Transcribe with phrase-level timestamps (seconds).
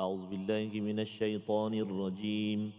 [0.00, 2.72] أعوذ بالله من الشيطان الرجيم.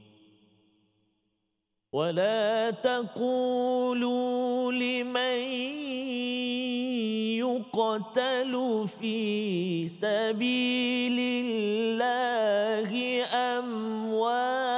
[1.94, 5.38] ولا تقولوا لمن
[7.38, 12.92] يقتل في سبيل الله
[13.60, 14.71] أموات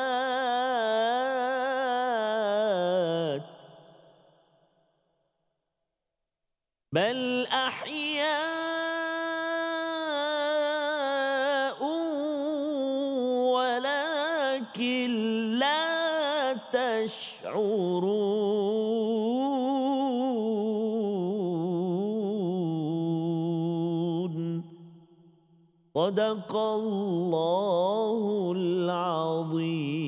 [26.55, 30.03] الله العظيم.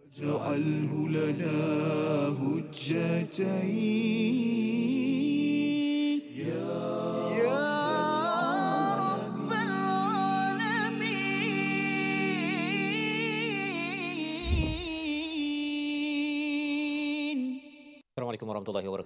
[0.00, 1.58] واجعله لنا
[2.28, 3.81] هجتين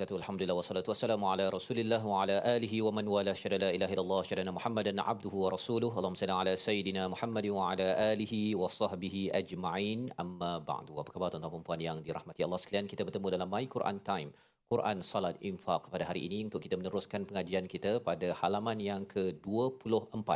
[0.07, 0.23] wabarakatuh.
[0.23, 4.21] Alhamdulillah wassalatu wassalamu ala Rasulillah wa ala alihi wa man wala syada la ilaha illallah
[4.29, 5.91] syada Muhammadan abduhu wa rasuluh.
[5.99, 10.11] Allahumma salli ala sayidina Muhammad wa ala alihi wa sahbihi ajma'in.
[10.23, 10.95] Amma ba'du.
[11.03, 12.87] Apa khabar tuan-tuan dan puan yang dirahmati Allah sekalian?
[12.93, 14.31] Kita bertemu dalam My Quran Time.
[14.73, 20.31] Quran Salat Infaq pada hari ini untuk kita meneruskan pengajian kita pada halaman yang ke-24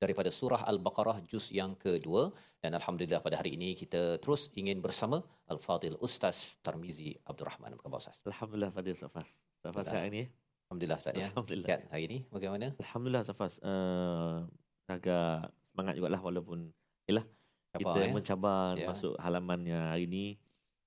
[0.00, 2.32] daripada surah Al-Baqarah juz yang kedua
[2.64, 5.20] dan alhamdulillah pada hari ini kita terus ingin bersama
[5.52, 7.76] Al-Fadil Ustaz Tarmizi Abdul Rahman.
[7.76, 8.24] Apa khabar Ustaz?
[8.24, 9.28] Alhamdulillah Fadil Safas.
[9.60, 9.92] Safas Alhamdulillah.
[9.92, 10.22] sihat ni?
[10.64, 11.26] Alhamdulillah Ustaz ya.
[11.28, 11.68] Alhamdulillah.
[11.68, 12.66] Sihat hari ini bagaimana?
[12.80, 13.52] Alhamdulillah Safas.
[13.60, 14.48] Uh,
[14.88, 16.58] agak semangat jugalah walaupun
[17.04, 17.28] yalah
[17.70, 18.10] Cabar, kita ya?
[18.16, 18.86] mencabar Ya.
[18.88, 20.24] masuk halamannya hari ini.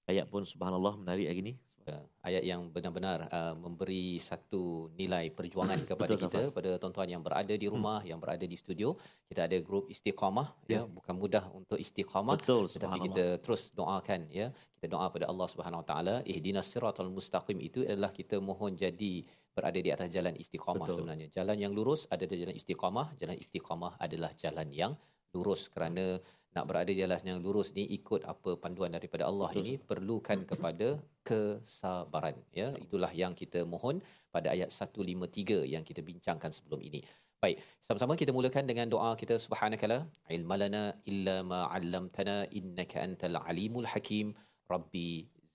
[0.10, 1.54] Ayat pun subhanallah menarik hari ini.
[1.84, 6.56] Ya, ayat yang benar-benar uh, memberi satu nilai perjuangan kepada Betul, kita Safas.
[6.56, 8.96] pada tuan-tuan yang berada di rumah yang berada di studio
[9.28, 10.82] kita ada grup istiqamah ya, Ya.
[10.88, 14.48] bukan mudah untuk istiqamah Betul tetapi kita terus doakan ya
[14.80, 19.14] kita doa pada Allah Subhanahu Wa Taala ihdinas siratal mustaqim itu adalah kita mohon jadi
[19.52, 20.96] berada di atas jalan istiqamah Betul.
[21.04, 24.96] sebenarnya jalan yang lurus ada di jalan istiqamah jalan istiqamah adalah jalan yang
[25.36, 26.16] lurus kerana
[26.56, 29.62] nak berada jalan yang lurus ni ikut apa panduan daripada Allah Betul.
[29.62, 30.88] ini perlukan kepada
[31.28, 32.68] kesabaran ya.
[32.86, 33.98] Itulah yang kita mohon
[34.36, 37.02] pada ayat 153 yang kita bincangkan sebelum ini.
[37.44, 39.36] Baik sama-sama kita mulakan dengan doa kita.
[39.46, 39.98] Subhanakala
[40.36, 44.38] ilmalana illa ma 'allamtana innaka antal alimul hakim.
[44.74, 45.10] Rabbi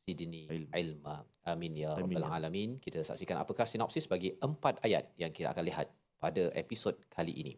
[0.05, 0.69] zidni Ilm.
[0.83, 1.17] ilma.
[1.49, 2.35] Amin ya Amin, rabbal ya.
[2.37, 2.71] alamin.
[2.85, 5.87] Kita saksikan apakah sinopsis bagi empat ayat yang kita akan lihat
[6.21, 7.55] pada episod kali ini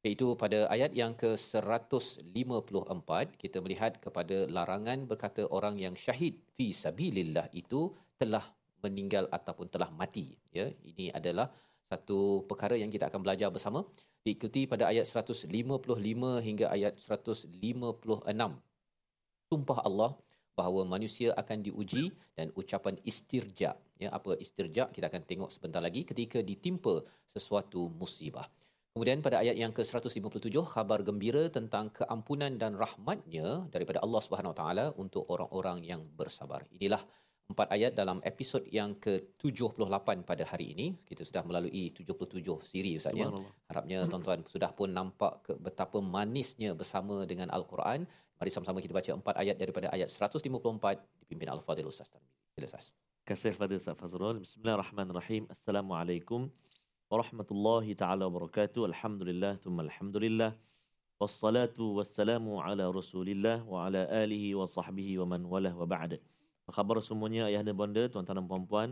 [0.00, 7.52] iaitu pada ayat yang ke-154 kita melihat kepada larangan berkata orang yang syahid fi sabilillah
[7.52, 8.44] itu telah
[8.80, 10.32] meninggal ataupun telah mati.
[10.56, 11.52] Ya ini adalah
[11.84, 13.84] satu perkara yang kita akan belajar bersama.
[14.24, 15.48] Diikuti pada ayat 155
[16.44, 17.52] hingga ayat 156
[19.48, 20.12] sumpah Allah
[20.56, 23.76] bahawa manusia akan diuji dan ucapan istirja.
[24.00, 24.88] Ya apa istirja?
[24.92, 28.48] Kita akan tengok sebentar lagi ketika ditimpa sesuatu musibah
[28.90, 34.58] Kemudian pada ayat yang ke-157 khabar gembira tentang keampunan dan rahmatnya daripada Allah Subhanahu Wa
[34.60, 36.66] Taala untuk orang-orang yang bersabar.
[36.74, 36.98] Inilah
[37.54, 40.86] empat ayat dalam episod yang ke-78 pada hari ini.
[41.06, 43.30] Kita sudah melalui 77 siri Ustaz ya.
[43.70, 48.10] Harapnya tuan-tuan sudah pun nampak ke betapa manisnya bersama dengan Al-Quran.
[48.42, 50.42] Mari sama-sama kita baca empat ayat daripada ayat 154
[51.22, 52.42] dipimpin Al-Fadhil Ustaz Tarmizi.
[52.58, 52.90] Sila Ustaz.
[53.22, 54.42] Kasih Fadil Ustaz Fazrul.
[54.42, 55.46] Bismillahirrahmanirrahim.
[55.46, 56.50] Assalamualaikum
[57.10, 58.86] warahmatullahi taala wabarakatuh.
[58.86, 60.54] Alhamdulillah thumma alhamdulillah.
[61.18, 66.22] Wassalatu wassalamu ala Rasulillah wa ala alihi wa sahbihi wa man walah wa ba'da.
[66.64, 68.88] Apa khabar semuanya ayah dan bonda, tuan-tuan dan puan-puan,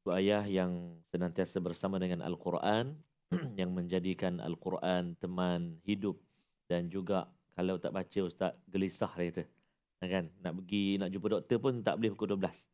[0.00, 2.96] ibu ayah yang senantiasa bersama dengan Al-Quran,
[3.60, 6.16] yang menjadikan Al-Quran teman hidup
[6.64, 9.44] dan juga kalau tak baca ustaz gelisah dia kata.
[10.00, 10.32] Kan?
[10.40, 12.73] Nak pergi nak jumpa doktor pun tak boleh pukul 12.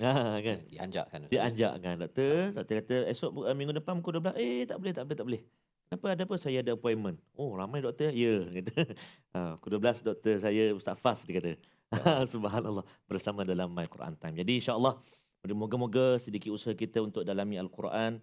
[0.00, 0.58] Ha, kan?
[0.64, 1.18] Dianjakkan.
[1.28, 1.32] Ustaz.
[1.32, 2.36] Dia anjakkan doktor.
[2.56, 4.32] Doktor kata esok uh, minggu depan pukul 12.
[4.40, 5.42] Eh tak boleh, tak boleh, tak boleh.
[5.90, 6.34] Kenapa ada apa?
[6.40, 7.20] Saya ada appointment.
[7.36, 8.08] Oh ramai doktor.
[8.08, 8.48] Ya.
[8.48, 8.96] Kata.
[9.36, 11.52] Ha, pukul 12 doktor saya Ustaz Fas dia kata.
[12.32, 12.84] Subhanallah.
[13.04, 14.40] Bersama dalam My Quran Time.
[14.40, 14.96] Jadi insyaAllah.
[15.40, 18.20] Moga-moga sedikit usaha kita untuk dalami Al-Quran.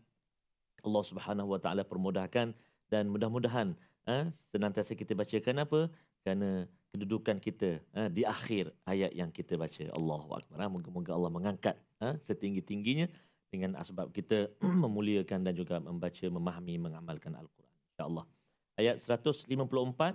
[0.85, 2.53] Allah Subhanahu Wa Taala permudahkan
[2.93, 3.73] dan mudah-mudahan
[4.07, 5.79] ha, senantiasa kita bacakan apa?
[6.27, 9.87] Kerana kedudukan kita ha, di akhir ayat yang kita baca.
[9.95, 10.59] Allahu Akbar.
[10.59, 13.07] Ha, moga-moga Allah mengangkat ha, setinggi-tingginya
[13.47, 14.51] dengan asbab kita
[14.83, 17.71] memuliakan dan juga membaca, memahami, mengamalkan Al-Quran.
[17.95, 18.27] InsyaAllah.
[18.75, 19.47] Ayat 154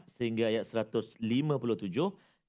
[0.05, 1.25] sehingga ayat 157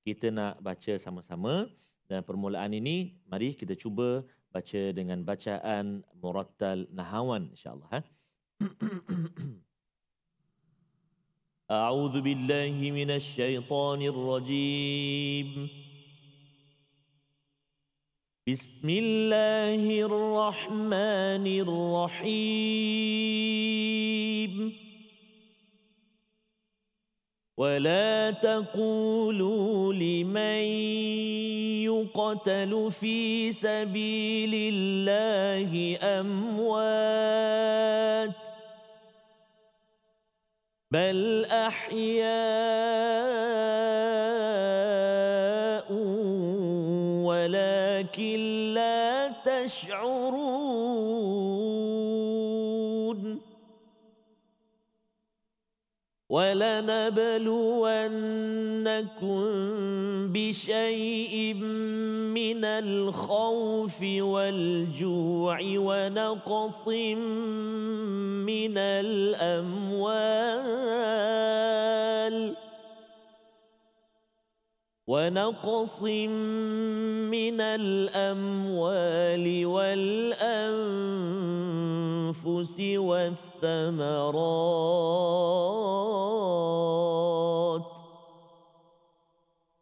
[0.03, 1.71] kita nak baca sama-sama
[2.11, 7.87] dan permulaan ini mari kita cuba baca dengan bacaan murattal nahawan insyaAllah.
[7.95, 7.99] Ha?
[11.73, 15.69] أعوذ بالله من الشيطان الرجيم.
[18.49, 22.93] بسم الله الرحمن الرحيم.
[27.57, 30.63] ولا تقولوا لمن
[31.89, 37.63] يقتل في سبيل الله أموات.
[40.93, 42.33] بل احياء
[47.25, 48.39] ولكن
[48.73, 50.73] لا تشعرون
[56.29, 57.33] ولنبلونكم
[60.33, 61.53] بشيء
[62.65, 66.87] الخوف والجوع ونقص
[68.47, 70.43] من الأموال
[75.07, 81.13] ونقص من الأموال والأنفس
[82.97, 84.73] والثمرات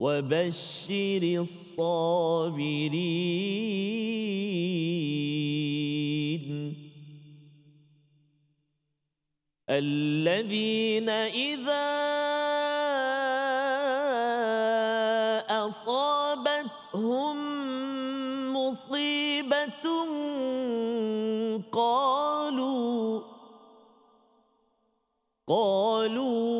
[0.02, 2.82] وبشر الصابرين.
[9.70, 11.88] الذين إذا
[15.70, 17.38] أصابتهم
[18.54, 19.86] مصيبة
[21.72, 23.22] قالوا
[25.48, 26.51] قالوا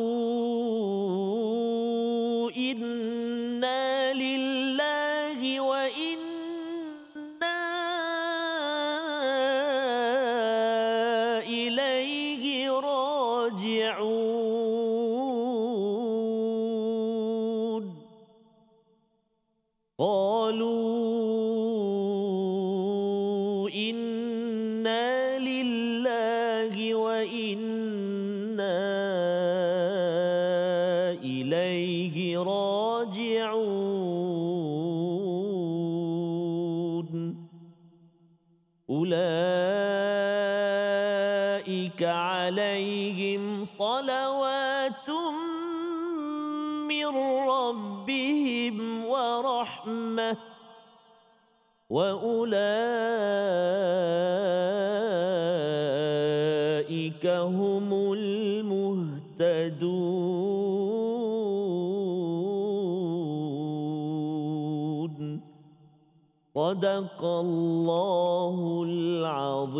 [37.02, 37.48] راجعون
[38.90, 39.22] أولئك
[42.02, 45.10] عليهم صلوات
[46.88, 47.06] من
[47.48, 50.36] ربهم ورحمة.
[51.92, 52.56] وأولئك
[57.26, 58.11] هم
[66.81, 68.57] صدق الله
[68.89, 69.77] العظيم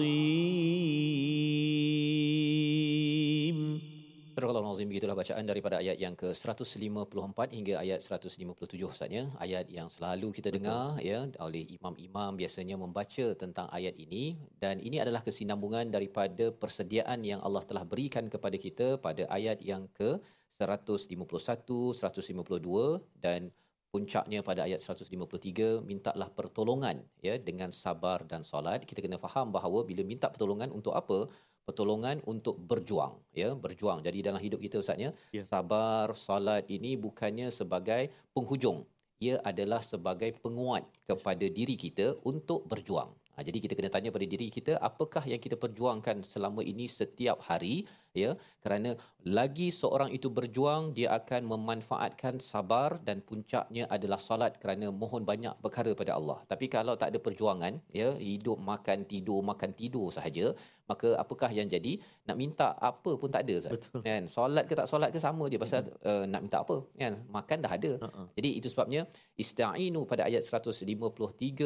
[4.38, 10.30] Surah Al-Azim begitulah bacaan daripada ayat yang ke-154 hingga ayat 157 saatnya ayat yang selalu
[10.38, 16.54] kita dengar ya oleh imam-imam biasanya membaca tentang ayat ini dan ini adalah kesinambungan daripada
[16.54, 20.22] persediaan yang Allah telah berikan kepada kita pada ayat yang ke
[20.62, 23.50] 151 152 dan
[23.93, 28.89] puncaknya pada ayat 153 mintalah pertolongan ya dengan sabar dan solat.
[28.89, 31.29] Kita kena faham bahawa bila minta pertolongan untuk apa?
[31.69, 34.01] Pertolongan untuk berjuang ya berjuang.
[34.07, 35.45] Jadi dalam hidup kita ustaz ya Ya.
[35.53, 38.89] sabar solat ini bukannya sebagai penghujung.
[39.23, 43.13] Ia adalah sebagai penguat kepada diri kita untuk berjuang.
[43.37, 47.39] Ha, jadi kita kena tanya pada diri kita apakah yang kita perjuangkan selama ini setiap
[47.49, 48.31] hari ya
[48.65, 48.91] kerana
[49.39, 55.55] lagi seorang itu berjuang dia akan memanfaatkan sabar dan puncaknya adalah solat kerana mohon banyak
[55.65, 56.39] perkara pada Allah.
[56.51, 60.53] Tapi kalau tak ada perjuangan ya hidup makan tidur makan tidur sahaja
[60.93, 61.97] maka apakah yang jadi?
[62.29, 63.73] Nak minta apa pun tak ada Ustaz.
[63.75, 64.01] Betul.
[64.05, 64.23] kan?
[64.29, 65.57] Solat ke tak solat ke sama je.
[65.57, 66.77] Pasal uh, nak minta apa?
[66.99, 67.25] Kan?
[67.33, 67.93] Makan dah ada.
[68.03, 68.27] Uh-uh.
[68.37, 69.09] jadi itu sebabnya
[69.41, 70.85] ista'inu pada ayat 153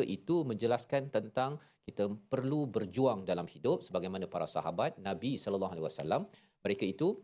[0.07, 6.23] itu menjelaskan tentang kita perlu berjuang dalam hidup sebagaimana para sahabat Nabi sallallahu alaihi wasallam
[6.67, 7.15] mereka itu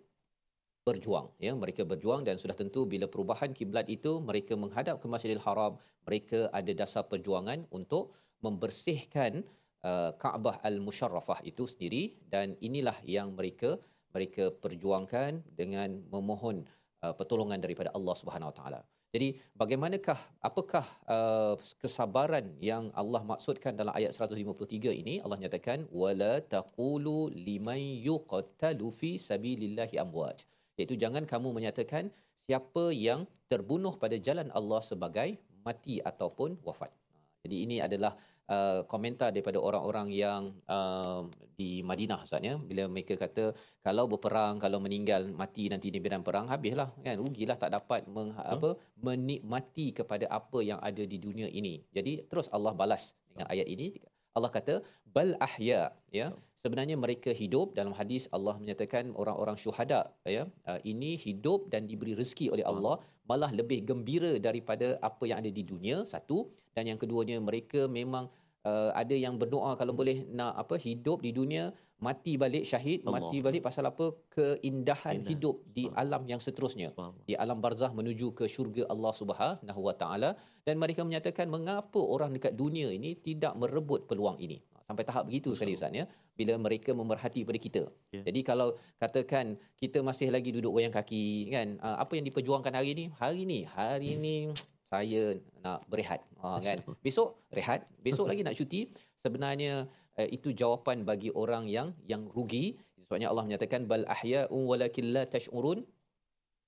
[0.86, 5.42] berjuang ya mereka berjuang dan sudah tentu bila perubahan kiblat itu mereka menghadap ke Masjidil
[5.42, 9.46] Haram mereka ada dasar perjuangan untuk membersihkan
[9.86, 13.78] uh, Kaabah Al-Musharrafah itu sendiri dan inilah yang mereka
[14.10, 16.66] mereka perjuangkan dengan memohon
[17.02, 18.80] uh, pertolongan daripada Allah Subhanahu Wa Taala.
[19.12, 20.16] Jadi bagaimanakah
[20.48, 27.82] apakah uh, kesabaran yang Allah maksudkan dalam ayat 153 ini Allah nyatakan wala taqulu liman
[28.08, 30.48] yuqtalu fi sabilillahi amwat
[30.80, 32.08] iaitu jangan kamu menyatakan
[32.48, 36.88] siapa yang terbunuh pada jalan Allah sebagai mati ataupun wafat.
[37.44, 38.16] Jadi ini adalah
[38.54, 40.42] uh, komentar daripada orang-orang yang
[40.76, 41.20] uh,
[41.60, 42.54] di Madinah Ustaz ya.
[42.70, 43.44] Bila mereka kata
[43.86, 47.16] kalau berperang kalau meninggal mati nanti di medan perang habislah kan?
[47.22, 48.70] Rugilah tak dapat meng, apa
[49.08, 51.74] menikmati kepada apa yang ada di dunia ini.
[51.96, 53.88] Jadi terus Allah balas dengan ayat ini.
[54.36, 54.74] Allah kata
[55.16, 55.82] bal ahya
[56.20, 56.28] ya.
[56.62, 60.00] Sebenarnya mereka hidup dalam hadis Allah menyatakan orang-orang syuhada
[60.36, 60.44] ya.
[60.70, 62.96] Uh, ini hidup dan diberi rezeki oleh Allah
[63.30, 66.38] malah lebih gembira daripada apa yang ada di dunia satu.
[66.76, 68.32] Dan yang keduanya mereka memang
[68.70, 71.64] uh, ada yang berdoa kalau boleh nak apa hidup di dunia
[72.02, 73.14] mati balik syahid Allah.
[73.22, 75.30] mati balik pasal apa keindahan Indah.
[75.30, 76.02] hidup di Subhanallah.
[76.02, 77.26] alam yang seterusnya Subhanallah.
[77.28, 80.30] di alam barzah menuju ke syurga Allah Subhanahu wa taala
[80.66, 85.54] dan mereka menyatakan mengapa orang dekat dunia ini tidak merebut peluang ini sampai tahap begitu
[85.54, 86.04] sekali ustaz ya
[86.34, 88.20] bila mereka memerhati pada kita Ya.
[88.28, 88.68] jadi kalau
[89.00, 93.38] katakan kita masih lagi duduk goyang kaki kan ah, apa yang diperjuangkan hari ini hari
[93.46, 94.36] ini hari ini
[94.92, 95.22] saya
[95.64, 96.20] nak berehat.
[96.44, 96.78] Ha, kan?
[97.06, 97.80] Besok rehat.
[98.06, 98.80] Besok lagi nak cuti.
[99.24, 99.72] Sebenarnya
[100.20, 102.76] eh, itu jawapan bagi orang yang yang rugi.
[103.08, 105.80] Sebabnya Allah menyatakan bal ahya'un walakin la tash'urun.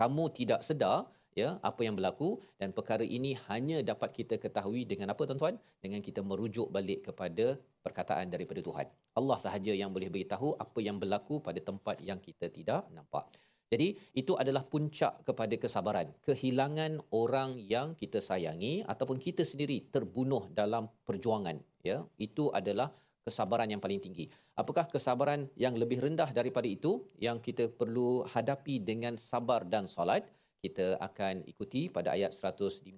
[0.00, 0.98] Kamu tidak sedar
[1.40, 2.30] ya apa yang berlaku.
[2.60, 5.60] Dan perkara ini hanya dapat kita ketahui dengan apa tuan-tuan?
[5.84, 7.46] Dengan kita merujuk balik kepada
[7.84, 8.88] perkataan daripada Tuhan.
[9.20, 13.28] Allah sahaja yang boleh beritahu apa yang berlaku pada tempat yang kita tidak nampak
[13.73, 13.87] jadi
[14.21, 20.89] itu adalah puncak kepada kesabaran kehilangan orang yang kita sayangi ataupun kita sendiri terbunuh dalam
[21.07, 22.89] perjuangan ya itu adalah
[23.29, 24.25] kesabaran yang paling tinggi.
[24.57, 30.25] Apakah kesabaran yang lebih rendah daripada itu yang kita perlu hadapi dengan sabar dan solat?
[30.59, 32.91] Kita akan ikuti pada ayat 155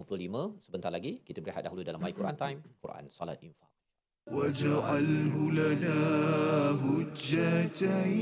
[0.65, 1.21] sebentar lagi.
[1.21, 3.69] Kita berehat dahulu dalam My Quran Time, Quran Salat Infak.
[4.31, 5.99] واجعله لنا
[6.85, 8.21] هجتين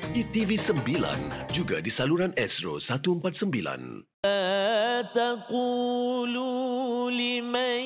[0.14, 1.04] di TV9
[1.52, 4.16] juga di saluran Astro 149.
[4.26, 7.80] لا تقولوا لمن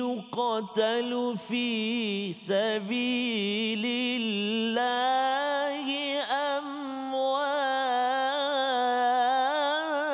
[0.00, 3.84] يقتل في سبيل
[4.20, 5.86] الله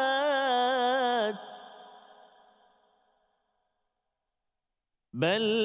[0.06, 1.34] أموات
[5.12, 5.59] بل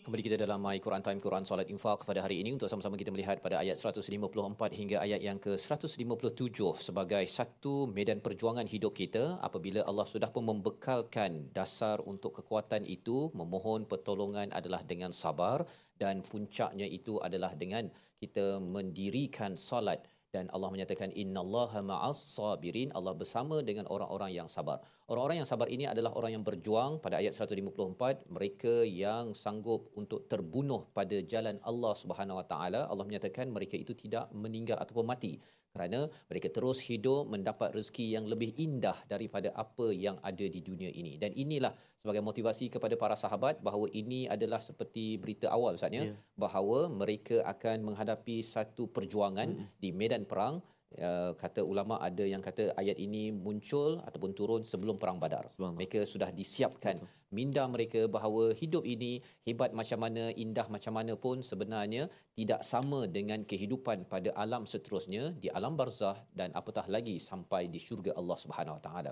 [0.06, 3.12] Kembali kita dalam My Quran Time Quran Salat Infak pada hari ini untuk sama-sama kita
[3.12, 4.08] melihat pada ayat 154
[4.72, 11.52] hingga ayat yang ke-157 sebagai satu medan perjuangan hidup kita apabila Allah sudah pun membekalkan
[11.52, 15.60] dasar untuk kekuatan itu memohon pertolongan adalah dengan sabar
[16.00, 20.00] dan puncaknya itu adalah dengan kita mendirikan solat
[20.31, 24.79] dan Allah menyatakan innallaha ma'as sabirin Allah bersama dengan orang-orang yang sabar.
[25.11, 30.31] Orang-orang yang sabar ini adalah orang yang berjuang pada ayat 154 mereka yang sanggup untuk
[30.31, 32.81] terbunuh pada jalan Allah Subhanahu Wa Taala.
[32.87, 35.35] Allah menyatakan mereka itu tidak meninggal ataupun mati
[35.71, 40.91] kerana mereka terus hidup mendapat rezeki yang lebih indah daripada apa yang ada di dunia
[40.91, 41.15] ini.
[41.15, 41.71] Dan inilah
[42.03, 46.15] sebagai motivasi kepada para sahabat bahawa ini adalah seperti berita awal Ustaz ya Ya.
[46.35, 49.67] bahawa mereka akan menghadapi satu perjuangan Mm-mm.
[49.79, 50.59] di medan perang
[50.99, 55.47] uh, kata ulama ada yang kata ayat ini muncul ataupun turun sebelum perang Badar.
[55.55, 56.99] Mereka sudah disiapkan
[57.31, 63.07] minda mereka bahawa hidup ini hebat macam mana, indah macam mana pun sebenarnya tidak sama
[63.07, 68.37] dengan kehidupan pada alam seterusnya di alam barzah dan apatah lagi sampai di syurga Allah
[68.37, 69.11] Subhanahu Wa Taala.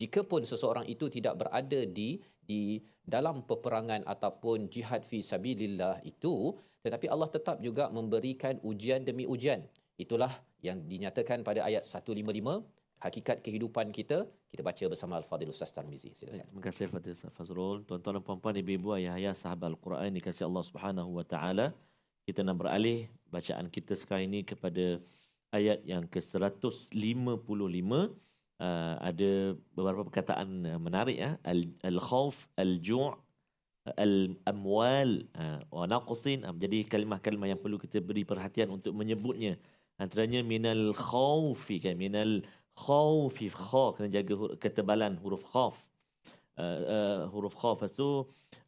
[0.00, 7.06] Jikapun seseorang itu tidak berada di di dalam peperangan ataupun jihad fi sabilillah itu tetapi
[7.12, 9.60] Allah tetap juga memberikan ujian demi ujian.
[10.00, 12.20] Itulah yang dinyatakan pada ayat 155
[13.00, 16.10] hakikat kehidupan kita kita baca bersama Al-Fadhil Ustaz Tarmizi.
[16.10, 17.86] Terima kasih Fatih Ustaz Fazrul.
[17.86, 21.66] Tuan-tuan dan puan-puan, ibu-ibu, ayah-ayah, sahabat Al-Quran dikasihi Allah Subhanahu wa taala.
[22.26, 24.98] Kita nak beralih bacaan kita sekarang ini kepada
[25.54, 27.90] ayat yang ke-155
[28.60, 29.30] uh, ada
[29.74, 33.14] beberapa perkataan uh, menarik ya al al-khauf al-ju'
[33.98, 39.58] al-amwal uh, wa naqsin uh, jadi kalimah-kalimah yang perlu kita beri perhatian untuk menyebutnya
[40.03, 42.33] antaranya minal khaufi kan minal
[42.85, 45.75] khaufi kha kena jaga huruf, ketebalan huruf khaf
[46.63, 48.07] uh, uh, huruf khaf so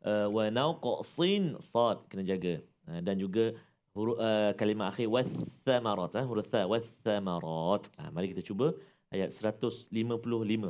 [0.09, 2.53] uh, wa naqsin sad kena jaga
[2.89, 3.45] uh, dan juga
[3.97, 8.67] huruf uh, kalimah akhir wathamarat uh, huruf tha wathamarat uh, mari kita cuba
[9.15, 9.91] ayat 155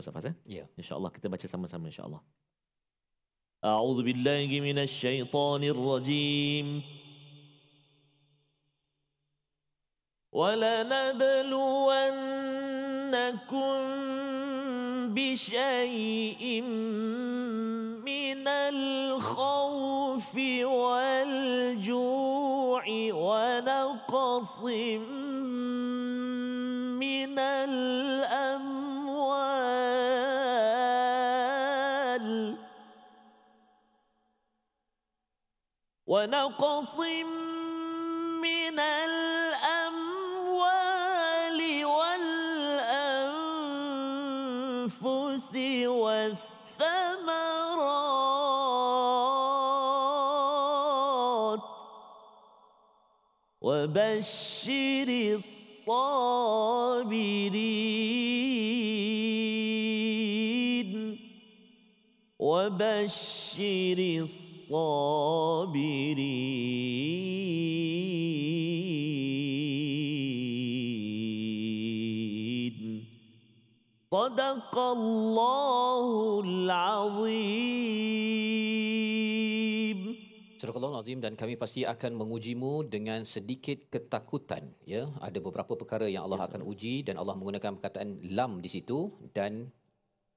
[0.02, 0.64] Ustaz Fas eh Ya.
[0.82, 2.22] insyaallah kita baca sama-sama insyaallah
[3.74, 6.68] أعوذ بالله من الشيطان الرجيم
[10.33, 11.93] ولنبلونكم
[15.13, 16.63] بشيء
[18.01, 20.35] من الخوف
[20.65, 22.03] والجوع
[23.13, 24.63] ونقص
[26.97, 28.73] من الأموال
[36.07, 36.99] ونقص
[38.41, 39.12] من الأموال
[44.83, 45.55] والأنفس
[45.87, 46.43] والثمرات.
[53.61, 56.49] وبشر الصابرين.
[62.39, 64.29] وبشر
[64.69, 66.82] الصابرين.
[74.72, 76.08] صدق الله
[76.48, 77.68] العظيم
[80.58, 86.24] Surah Al-Azim dan kami pasti akan mengujimu dengan sedikit ketakutan ya ada beberapa perkara yang
[86.26, 89.70] Allah akan uji dan Allah menggunakan perkataan lam di situ dan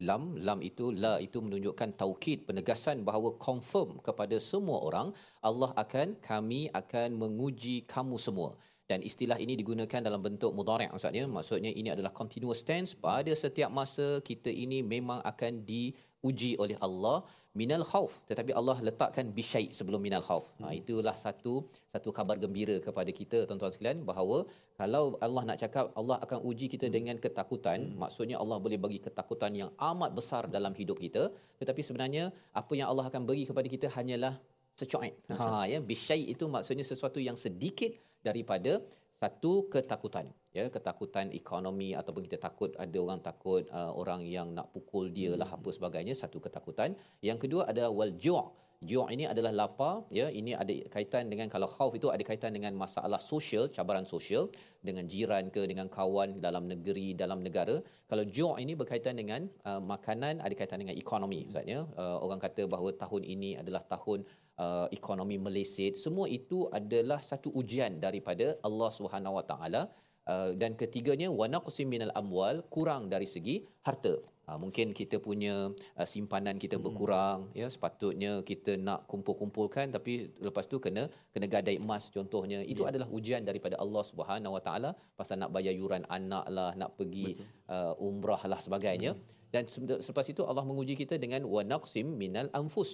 [0.02, 5.08] lam lam itu la itu menunjukkan taukid penegasan bahawa confirm kepada semua orang
[5.40, 8.58] Allah akan kami akan menguji kamu semua
[8.89, 12.91] dan istilah ini digunakan dalam bentuk mudhari' maksudnya maksudnya ini adalah continuous tense.
[13.07, 17.17] Pada setiap masa kita ini memang akan diuji oleh Allah
[17.59, 21.53] minal khauf tetapi Allah letakkan bisyai sebelum minal khauf ha, itulah satu
[21.93, 24.37] satu kabar gembira kepada kita tuan-tuan sekalian bahawa
[24.79, 27.79] kalau Allah nak cakap Allah akan uji kita dengan ketakutan.
[28.01, 31.31] Maksudnya Allah boleh bagi ketakutan yang amat besar dalam hidup kita.
[31.59, 32.23] Tetapi sebenarnya
[32.61, 34.35] apa yang Allah akan bagi kepada kita hanyalah
[34.75, 35.63] secuit ha.
[35.71, 37.95] Ya bisyai itu maksudnya sesuatu yang sedikit
[38.27, 38.81] daripada
[39.21, 44.67] satu ketakutan ya ketakutan ekonomi ataupun kita takut ada orang takut uh, orang yang nak
[44.75, 46.95] pukul dia lah apa sebagainya satu ketakutan.
[47.19, 48.39] Yang kedua ada wal ju'
[48.89, 50.27] ju' ini adalah lapar ya.
[50.39, 54.43] Ini ada kaitan dengan kalau khauf itu ada kaitan dengan masalah sosial cabaran sosial
[54.87, 57.75] dengan jiran ke dengan kawan dalam negeri dalam negara.
[58.11, 62.63] Kalau ju' ini berkaitan dengan uh, makanan ada kaitan dengan ekonomi maksudnya uh, orang kata
[62.73, 64.19] bahawa tahun ini adalah tahun
[64.63, 65.93] uh, ekonomi meleset.
[66.05, 69.83] Semua itu adalah satu ujian daripada Allah Subhanahu Wa Taala.
[70.25, 74.13] Uh, dan ketiganya wanaqsim minal amwal kurang dari segi harta.
[74.45, 80.69] Uh, mungkin kita punya uh, simpanan kita berkurang ya sepatutnya kita nak kumpul-kumpulkan tapi lepas
[80.69, 82.61] tu kena kena gadai emas contohnya.
[82.61, 82.93] Itu Ya.
[82.93, 87.41] adalah ujian daripada Allah Subhanahu Wa Taala pasal nak bayar yuran anak lah, nak pergi
[87.73, 89.17] uh, umrah lah sebagainya.
[89.49, 92.91] Dan se- selepas itu Allah menguji kita dengan wanaqsim minal anfus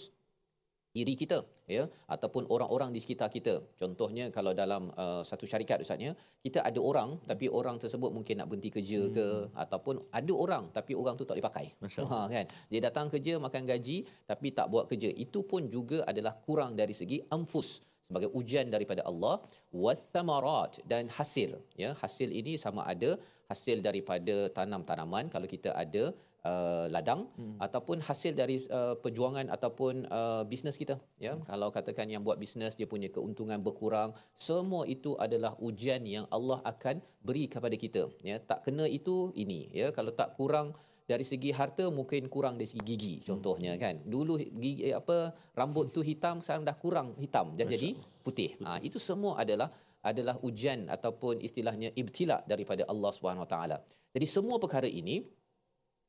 [0.97, 1.38] diri kita
[1.75, 1.84] ya
[2.15, 3.54] ataupun orang-orang di sekitar kita.
[3.82, 6.12] Contohnya kalau dalam uh, satu syarikat ustaznya
[6.45, 9.27] kita ada orang tapi orang tersebut mungkin nak berhenti kerja ke
[9.63, 11.65] ataupun ada orang tapi orang tu tak boleh pakai.
[11.84, 12.45] Masya ha kan?
[12.71, 13.97] Dia datang kerja makan gaji
[14.32, 15.12] tapi tak buat kerja.
[15.25, 17.69] Itu pun juga adalah kurang dari segi anfus
[18.08, 19.36] sebagai ujian daripada Allah.
[19.84, 21.51] Wathamarat dan hasil
[21.84, 21.91] ya.
[22.01, 23.12] Hasil ini sama ada
[23.51, 26.04] hasil daripada tanam tanaman kalau kita ada
[26.49, 27.58] uh, ladang hmm.
[27.65, 31.34] ataupun hasil dari uh, perjuangan ataupun uh, bisnes kita ya.
[31.38, 31.45] Hmm.
[31.45, 36.60] kalau katakan yang buat bisnes dia punya keuntungan berkurang semua itu adalah ujian yang Allah
[36.65, 38.41] akan beri kepada kita ya.
[38.41, 39.93] Tak kena itu ini ya.
[39.93, 40.73] Kalau tak kurang
[41.06, 44.01] dari segi harta mungkin kurang dari segi gigi contohnya kan.
[44.13, 47.89] Dulu gigi eh, apa rambut tu hitam sekarang dah kurang hitam dah jadi
[48.25, 48.58] putih.
[48.65, 49.69] Ha itu semua adalah
[50.01, 53.77] adalah ujian ataupun istilahnya ibtila daripada Allah Subhanahu Wa Taala.
[54.12, 55.21] Jadi semua perkara ini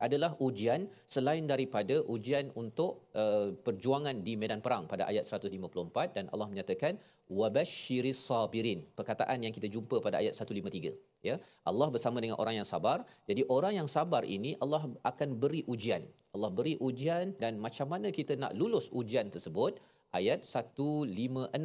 [0.06, 0.80] adalah ujian
[1.14, 6.98] selain daripada ujian untuk uh, perjuangan di medan perang pada ayat 154 dan Allah menyatakan
[7.40, 8.80] wabashiris sabirin.
[8.98, 11.36] Perkataan yang kita jumpa pada ayat 153 ya.
[11.70, 12.98] Allah bersama dengan orang yang sabar.
[13.30, 16.04] Jadi orang yang sabar ini Allah akan beri ujian.
[16.34, 19.78] Allah beri ujian dan macam mana kita nak lulus ujian tersebut
[20.18, 21.56] ayat 156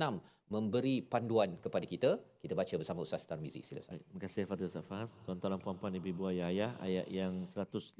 [0.47, 2.19] memberi panduan kepada kita.
[2.39, 3.63] Kita baca bersama Ustaz Tarmizi.
[3.63, 3.99] Sila Ustaz.
[3.99, 5.11] Terima kasih Fadil Safas.
[5.27, 7.99] Tuan-tuan dan puan-puan ibu-ibu ayah-ayah ayat yang 156.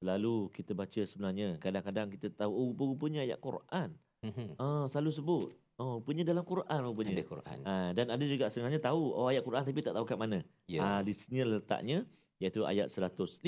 [0.00, 1.56] Selalu kita baca sebenarnya.
[1.60, 3.96] Kadang-kadang kita tahu oh rupa-rupanya ayat Quran.
[4.20, 4.60] Mhm.
[4.60, 5.48] Ah selalu sebut.
[5.80, 7.12] Oh rupanya dalam Quran rupanya.
[7.16, 7.58] Ada Quran.
[7.64, 10.44] Ah dan ada juga sebenarnya tahu oh ayat Quran tapi tak tahu kat mana.
[10.68, 10.80] Ya.
[10.80, 12.04] Ah di sini letaknya
[12.40, 13.44] iaitu ayat 156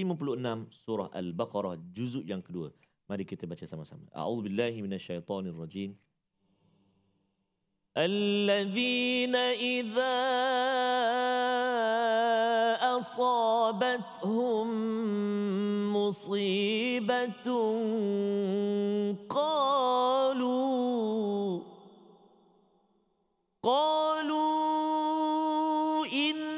[0.68, 2.68] surah Al-Baqarah juzuk yang kedua.
[3.08, 4.04] Mari kita baca sama-sama.
[4.12, 5.96] A'udzubillahi minasyaitonirrajim.
[7.96, 10.18] الذين إذا
[12.98, 14.68] أصابتهم
[15.96, 17.46] مصيبة
[19.30, 20.82] قالوا
[23.62, 24.46] قالوا
[26.06, 26.51] إنا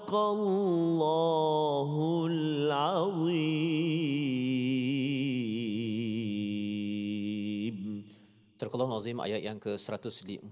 [0.00, 1.90] صدق الله
[2.32, 4.06] العظيم
[8.56, 10.48] Surah Al-Azim ayat yang ke-156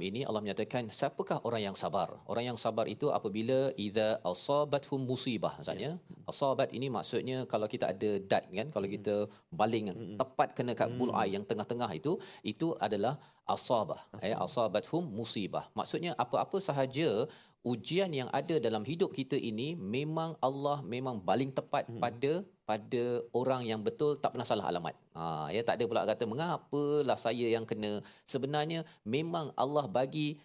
[0.00, 2.08] ini Allah menyatakan siapakah orang yang sabar?
[2.24, 6.00] Orang yang sabar itu apabila idza asabathum musibah maksudnya.
[6.31, 9.15] Asabat ini maksudnya kalau kita ada dat kan kalau kita
[9.53, 14.01] baling tepat kena kat bullseye yang tengah-tengah itu itu adalah asabah.
[14.25, 15.65] Ya asabathum musibah.
[15.77, 17.29] Maksudnya apa-apa sahaja
[17.65, 23.61] ujian yang ada dalam hidup kita ini memang Allah memang baling tepat pada pada orang
[23.69, 24.95] yang betul tak pernah salah alamat.
[25.17, 28.01] Ha ya tak ada pula kata mengapalah saya yang kena.
[28.33, 30.41] Sebenarnya memang Allah bagi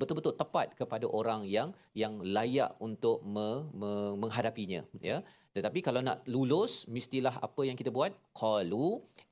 [0.00, 1.68] betul-betul tepat kepada orang yang
[2.02, 3.48] yang layak untuk me,
[3.80, 5.18] me, menghadapinya ya.
[5.56, 8.12] Tetapi kalau nak lulus mestilah apa yang kita buat?
[8.40, 8.88] Qalu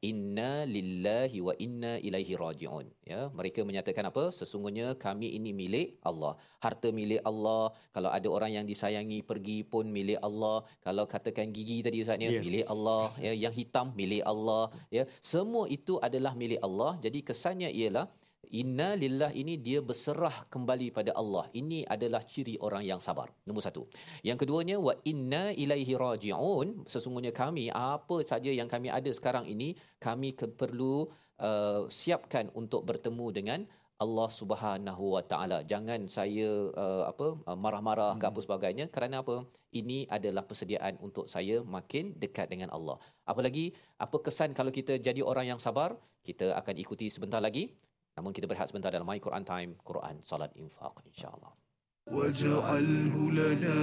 [0.08, 3.20] inna lillahi wa inna ilaihi rajiun ya.
[3.38, 4.24] Mereka menyatakan apa?
[4.38, 6.32] Sesungguhnya kami ini milik Allah.
[6.64, 7.64] Harta milik Allah.
[7.94, 10.56] Kalau ada orang yang disayangi pergi pun milik Allah.
[10.86, 12.42] Kalau katakan gigi tadi ustaz ya Ya.
[12.46, 13.32] milik Allah ya.
[13.44, 14.64] Yang hitam milik Allah
[14.98, 15.04] ya.
[15.32, 16.92] Semua itu adalah milik Allah.
[17.06, 18.06] Jadi kesannya ialah
[18.48, 21.44] Inna lillah ini dia berserah kembali pada Allah.
[21.52, 23.28] Ini adalah ciri orang yang sabar.
[23.44, 23.84] Nombor satu.
[24.24, 26.88] Yang keduanya, wa inna ilaihi raji'un.
[26.88, 31.10] Sesungguhnya kami, apa saja yang kami ada sekarang ini, kami ke, perlu
[31.42, 33.60] uh, siapkan untuk bertemu dengan
[33.98, 35.58] Allah Subhanahu Wa Taala.
[35.66, 39.42] Jangan saya uh, apa uh, marah-marah ke apa sebagainya kerana apa?
[39.74, 42.96] Ini adalah persediaan untuk saya makin dekat dengan Allah.
[43.28, 45.98] Apalagi apa kesan kalau kita jadi orang yang sabar?
[46.24, 47.74] Kita akan ikuti sebentar lagi.
[48.17, 51.53] Namun kita berehat sebentar dalam My Quran Time, Quran Salat Infaq insya-Allah.
[52.03, 53.79] واجعله لنا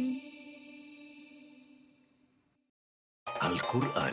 [0.02, 0.22] العالمين
[3.42, 4.05] Al-Quran.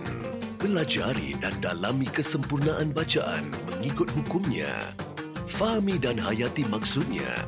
[0.83, 4.91] Pelajari dan dalami kesempurnaan bacaan mengikut hukumnya.
[5.55, 7.47] Fahami dan hayati maksudnya.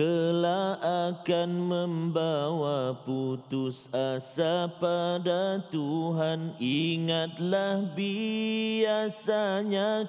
[0.00, 6.56] Kelak akan membawa putus asa pada Tuhan.
[6.56, 9.28] Ingatlah biasanya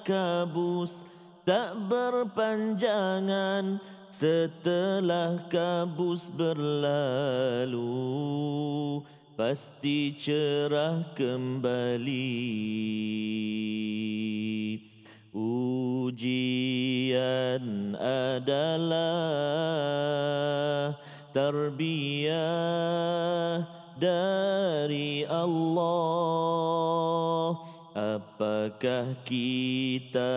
[0.07, 1.03] kabus
[1.43, 3.83] tak berpanjangan.
[4.07, 7.83] Setelah kabus berlalu
[9.35, 12.31] Pasti cerah kembali
[15.31, 17.15] Ujian
[17.95, 18.99] adalah
[21.31, 22.35] tarbiyah
[23.95, 26.35] dari Allah.
[27.95, 30.35] Apakah kita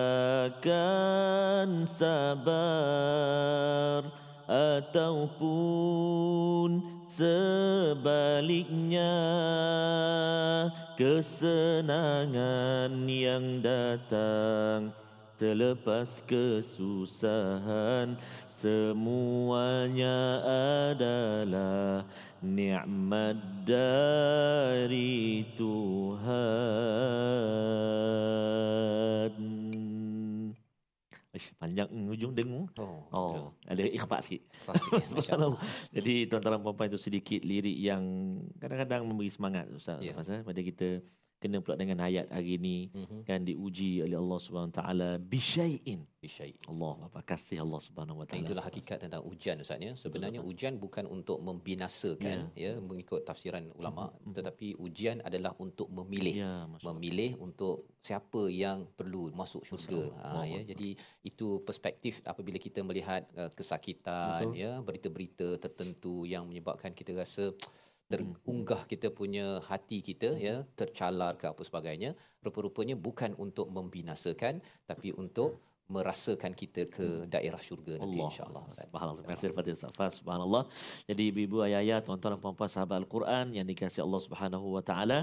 [0.55, 2.55] akan sabar
[4.47, 5.83] ataupun
[7.09, 9.17] sebaliknya
[10.97, 14.88] kesenangan yang datang
[15.37, 18.17] terlepas kesusahan
[18.49, 20.40] semuanya
[20.95, 22.07] adalah
[22.40, 23.37] nikmat
[23.67, 26.14] dari Tuhan
[31.35, 32.70] Ish, panjang mm, hujung dengung.
[32.79, 34.47] Oh, Oh, ada ikhfa sikit.
[35.11, 35.59] Subhanallah.
[35.97, 38.03] Jadi tuan-tuan dan puan-puan itu sedikit lirik yang
[38.62, 40.14] kadang-kadang memberi semangat Ustaz Ya.
[40.14, 40.47] yeah.
[40.47, 41.03] pada kita
[41.45, 43.29] kena pula dengan ayat hari ini Mhm.
[43.29, 46.09] kan diuji oleh Allah Subhanahu Wa Taala bisyai'in.
[46.17, 46.57] Bisyai.
[46.65, 48.41] Allah apa kasih Allah Subhanahu Wa Taala.
[48.41, 49.93] itulah hakikat tentang ujian Ustaz ya.
[49.93, 54.33] Sebenarnya Betul, ujian bukan untuk membinasakan ya, mengikut tafsiran ulama Mhm, mhm.
[54.33, 56.41] tetapi ujian adalah untuk memilih.
[56.41, 56.81] Allah.
[56.91, 60.09] Memilih untuk siapa yang perlu masuk syurga.
[60.15, 60.47] Ha, Allah.
[60.49, 60.61] ya.
[60.67, 64.57] Jadi itu perspektif apabila kita melihat uh, kesakitan Betul.
[64.57, 67.53] ya, berita-berita tertentu yang menyebabkan kita rasa
[68.11, 72.12] terunggah kita punya hati kita ya tercalar ke apa sebagainya
[72.45, 78.29] rupa-rupanya bukan untuk membinasakan tapi untuk merasakan kita ke daerah syurga nanti Allah.
[78.33, 78.64] insyaallah.
[78.73, 79.21] Subhanallah.
[79.21, 80.12] Terima kasih kepada Ustaz Fas.
[80.17, 80.62] Subhanallah.
[81.05, 85.19] Jadi ibu-ibu ayah-ayah, tuan-tuan dan puan-puan sahabat Al-Quran yang dikasihi Allah Subhanahu Wa Taala,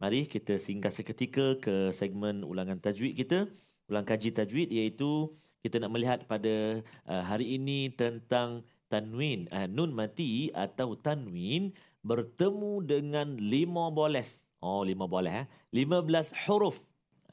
[0.00, 3.44] mari kita singgah seketika ke segmen ulangan tajwid kita,
[3.92, 9.92] ulang kaji tajwid iaitu kita nak melihat pada uh, hari ini tentang tanwin, uh, nun
[9.92, 14.46] mati atau tanwin bertemu dengan lima boles.
[14.62, 15.46] Oh, lima boles eh.
[15.74, 16.78] Lima belas huruf.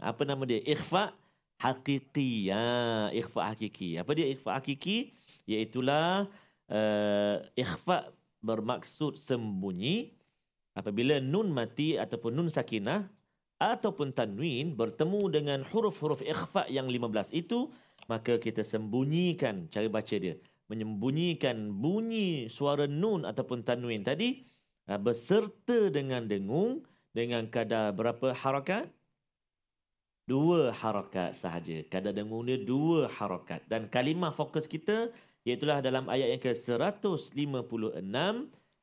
[0.02, 0.58] Apa nama dia?
[0.66, 1.14] Ikhfa
[1.62, 2.50] hakiki.
[2.50, 4.02] Ya, ikhfa hakiki.
[4.02, 5.14] Apa dia ikhfa hakiki?
[5.46, 6.26] Iaitulah
[6.74, 8.10] uh, ikhfa
[8.44, 10.12] bermaksud sembunyi
[10.76, 13.08] apabila nun mati ataupun nun sakinah
[13.62, 17.72] ataupun tanwin bertemu dengan huruf-huruf ikhfa yang 15 itu
[18.12, 20.36] maka kita sembunyikan cara baca dia
[20.68, 24.44] menyembunyikan bunyi suara nun ataupun tanwin tadi
[24.89, 28.91] uh, beserta dengan dengung dengan kadar berapa harakat
[30.29, 31.81] dua harakat sahaja.
[31.89, 33.65] Kadar dengung dia dua harakat.
[33.65, 35.09] Dan kalimah fokus kita
[35.49, 38.13] iaitulah dalam ayat yang ke-156.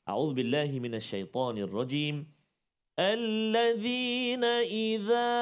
[0.06, 2.26] A'udzu billahi minasyaitonir rajim.
[2.96, 4.40] الذين
[4.72, 5.36] إذا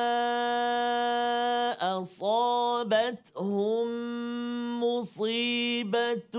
[2.02, 3.86] أصابتهم
[4.82, 6.36] مصيبة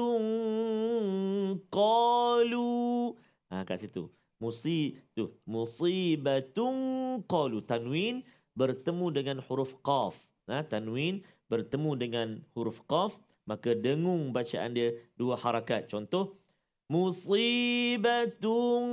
[1.70, 3.12] قالوا
[3.59, 4.07] ha, kat situ.
[4.39, 8.23] Musi tu musibatun qalu tanwin
[8.55, 10.15] bertemu dengan huruf qaf.
[10.47, 15.91] Ha, tanwin bertemu dengan huruf qaf maka dengung bacaan dia dua harakat.
[15.91, 16.39] Contoh
[16.87, 18.85] musibatun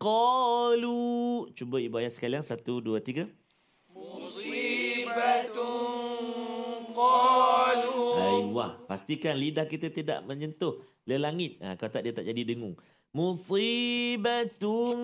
[0.00, 1.52] qalu.
[1.52, 3.28] Cuba ibu ayah sekalian satu dua tiga.
[8.20, 11.60] Aiwah, pastikan lidah kita tidak menyentuh lelangit.
[11.60, 12.76] Ha, kalau tak dia tak jadi dengung.
[13.10, 14.98] Musibatun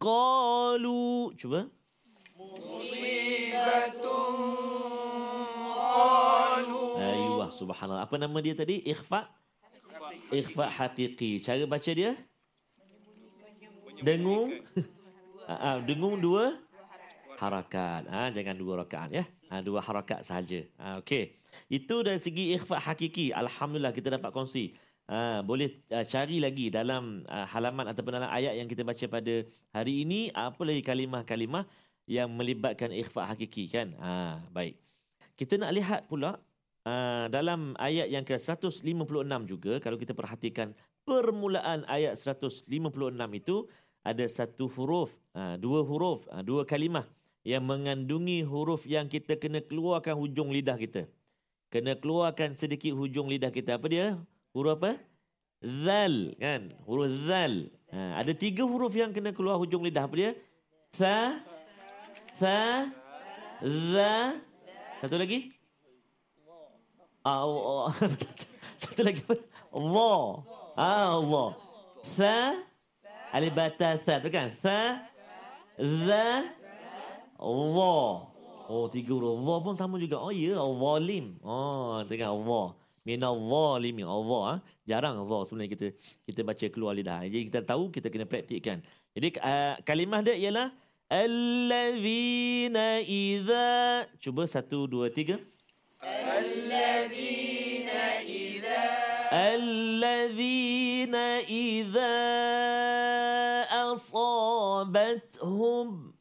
[0.00, 1.36] qalu.
[1.36, 1.68] Cuba.
[6.96, 8.08] Aiwah, subhanallah.
[8.08, 8.80] Apa nama dia tadi?
[8.88, 9.28] Ikhfa?
[10.32, 11.44] Ikhfa hakiki.
[11.44, 12.16] Cara baca dia?
[14.00, 14.56] Dengung.
[15.50, 16.62] Ah, ah, dengung dua
[17.42, 18.06] harakat.
[18.06, 19.26] Ha, jangan dua rakaat ya.
[19.50, 20.62] Ha, dua harakat sahaja.
[20.78, 21.34] Ha, Okey.
[21.66, 23.34] Itu dari segi ikhfa hakiki.
[23.34, 24.78] Alhamdulillah kita dapat kongsi.
[25.10, 29.42] Ha, boleh uh, cari lagi dalam uh, halaman ataupun dalam ayat yang kita baca pada
[29.74, 31.66] hari ini apa lagi kalimah-kalimah
[32.06, 33.90] yang melibatkan ikhfa hakiki kan.
[33.98, 34.78] Ha, baik.
[35.34, 36.38] Kita nak lihat pula
[36.86, 38.86] uh, dalam ayat yang ke-156
[39.50, 40.70] juga kalau kita perhatikan
[41.02, 42.70] permulaan ayat 156
[43.34, 43.66] itu
[44.06, 47.04] ada satu huruf, uh, dua huruf, uh, dua kalimah
[47.42, 51.10] yang mengandungi huruf yang kita kena keluarkan hujung lidah kita.
[51.66, 53.74] Kena keluarkan sedikit hujung lidah kita.
[53.74, 54.06] Apa dia?
[54.50, 54.98] Huruf apa?
[55.62, 56.74] Zal, kan?
[56.82, 57.70] Huruf zal.
[57.94, 60.10] Ha, ada tiga huruf yang kena keluar hujung lidah.
[60.10, 60.32] Apa dia?
[60.90, 61.38] Tha,
[62.42, 62.90] tha,
[63.62, 64.14] za.
[64.98, 65.54] Satu lagi?
[67.22, 67.94] Ah, oh, oh.
[68.82, 69.36] Satu lagi apa?
[69.70, 70.22] Allah.
[70.74, 71.48] Ah, Allah.
[72.18, 72.38] Tha,
[73.30, 74.18] alif bata tha.
[74.18, 74.50] Tu kan?
[74.58, 75.06] Tha,
[75.78, 76.26] za,
[77.38, 78.26] Allah.
[78.66, 79.38] Oh, tiga huruf.
[79.46, 80.18] Allah pun sama juga.
[80.18, 80.58] Oh, ya.
[80.58, 81.38] Al-Zalim.
[81.46, 82.79] Oh, tu kan Allah
[83.10, 84.06] minadh-dhalimi.
[84.06, 85.86] Allah ah, jarang Allah sebenarnya kita
[86.30, 87.26] kita baca keluar lidah.
[87.26, 88.78] Jadi kita tahu kita kena praktikkan.
[89.10, 90.70] Jadi uh, kalimah dia ialah
[91.10, 95.42] allazina idza cuba 1 2 3
[96.06, 98.78] allazina idza
[99.34, 102.14] allazina idza
[103.90, 106.14] asabathum.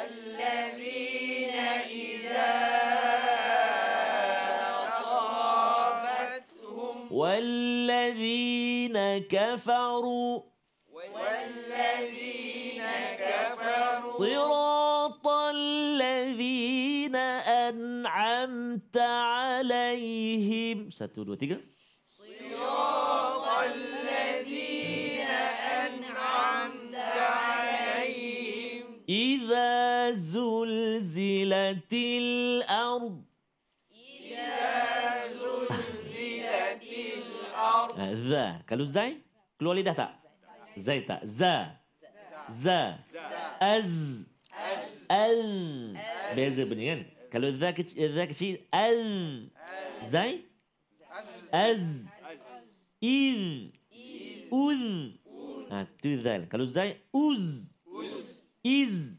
[0.00, 2.93] Allazina idza
[7.34, 8.94] والذين
[9.26, 10.42] كفروا
[14.18, 17.16] صراط الذين
[17.66, 20.78] أنعمت عليهم.
[20.94, 21.58] satu dua tiga
[29.08, 33.33] إذا زلزلت الأرض
[37.74, 38.44] Ah, Za.
[38.66, 39.18] Kalau zai,
[39.58, 40.12] keluar lidah tak?
[40.78, 41.20] Zai tak.
[41.26, 41.74] Za.
[42.50, 42.80] Za.
[43.58, 43.92] Az.
[45.10, 45.42] Al.
[46.38, 47.00] Beza bunyi kan?
[47.34, 49.02] Kalau za kecil, za kecil, al.
[50.06, 50.46] Zai.
[51.50, 52.06] Az.
[53.02, 53.72] Iz.
[54.54, 54.82] Uz.
[55.70, 56.46] Ha, tu zal.
[56.46, 57.74] Kalau zai, uz.
[58.62, 59.18] Iz.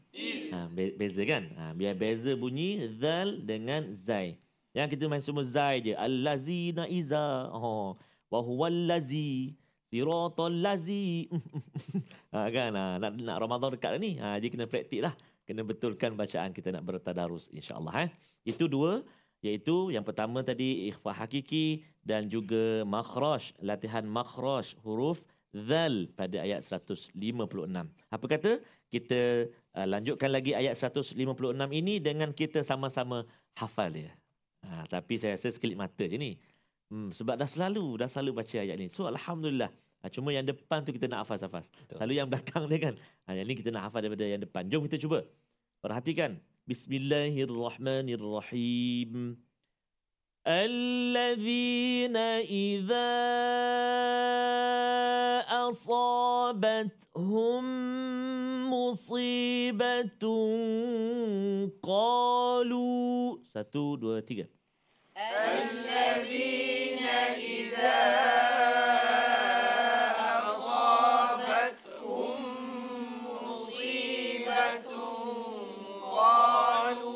[0.52, 1.44] Ha, be- beza kan?
[1.60, 4.40] Ha, biar beza bunyi zal dengan zai.
[4.72, 5.92] Yang kita main semua zai je.
[5.96, 7.48] Al-lazina iza.
[7.52, 7.96] Oh.
[8.32, 9.54] Wa huwal lazi.
[9.86, 11.30] Siratal lazi.
[12.34, 12.74] ha, kan?
[12.74, 14.18] Ha, nak, nak Ramadan dekat ni.
[14.18, 15.14] Ha, jadi kena praktik lah.
[15.46, 18.06] Kena betulkan bacaan kita nak bertadarus insyaAllah.
[18.06, 18.10] Eh.
[18.42, 19.06] Itu dua.
[19.46, 23.54] Iaitu yang pertama tadi ikhfa hakiki dan juga makhraj.
[23.62, 25.22] Latihan makhraj huruf
[25.54, 27.14] zal pada ayat 156.
[28.10, 28.58] Apa kata?
[28.90, 29.46] Kita
[29.78, 31.14] uh, lanjutkan lagi ayat 156
[31.72, 33.22] ini dengan kita sama-sama
[33.54, 34.12] hafal dia.
[34.66, 36.34] Ha, tapi saya rasa sekelip mata je ni.
[36.91, 38.91] Hmm, sebab dah selalu, dah selalu baca ayat ni.
[38.91, 39.71] So Alhamdulillah.
[40.01, 41.69] Ha, cuma yang depan tu kita nak hafaz-hafaz.
[41.69, 42.01] Betul.
[42.01, 42.97] Selalu yang belakang dia kan.
[43.29, 44.65] Ha, yang ni kita nak hafal daripada yang depan.
[44.67, 45.21] Jom kita cuba.
[45.79, 46.41] Perhatikan.
[46.65, 49.37] Bismillahirrahmanirrahim.
[50.41, 52.17] الذين
[52.49, 53.13] إذا
[55.69, 57.63] أصابتهم
[58.73, 60.23] مصيبة
[61.77, 64.49] قالوا satu dua tiga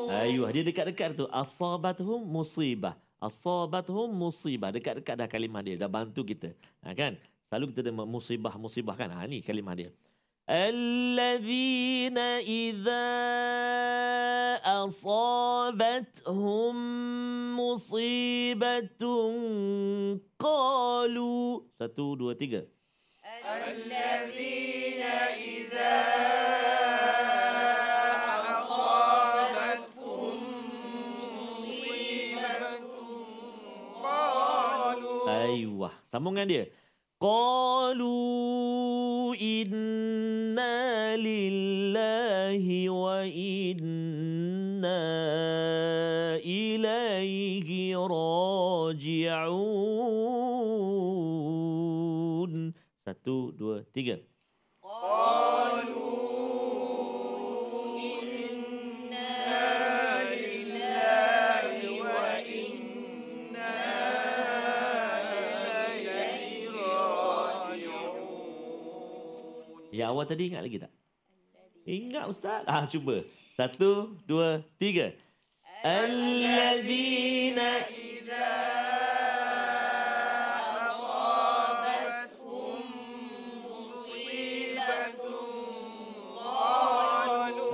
[0.09, 1.29] Ayuh, dia dekat-dekat tu.
[1.29, 2.97] Asabatuhum musibah.
[3.21, 4.73] Asabatuhum musibah.
[4.73, 5.77] Dekat-dekat dah kalimah dia.
[5.77, 6.57] Dah bantu kita.
[6.81, 7.21] Ha, kan?
[7.53, 9.13] Selalu kita ada musibah-musibah kan?
[9.13, 9.93] Ha, ni kalimah dia.
[10.50, 13.10] الذين إذا
[14.86, 16.76] أصابتهم
[17.58, 19.02] مصيبة
[20.40, 22.62] قالوا satu dua tiga
[35.26, 36.70] Ayuh, sambungan dia.
[39.37, 40.73] Inna
[41.21, 45.05] lillahi wa inna
[46.41, 48.33] ilaihi raji'un.
[53.05, 54.17] Satu, dua, tiga.
[70.01, 70.89] Ya awal tadi ingat lagi tak?
[71.85, 72.65] Ingat Ustaz?
[72.65, 73.21] Ah cuba.
[73.53, 75.13] Satu, dua, tiga.
[75.85, 77.85] Alladzina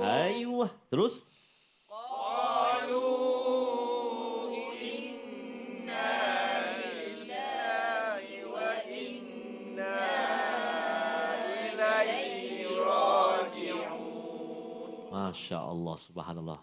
[0.03, 0.67] Ayuh.
[0.91, 1.31] Terus.
[15.47, 16.59] Masya Allah, subhanallah.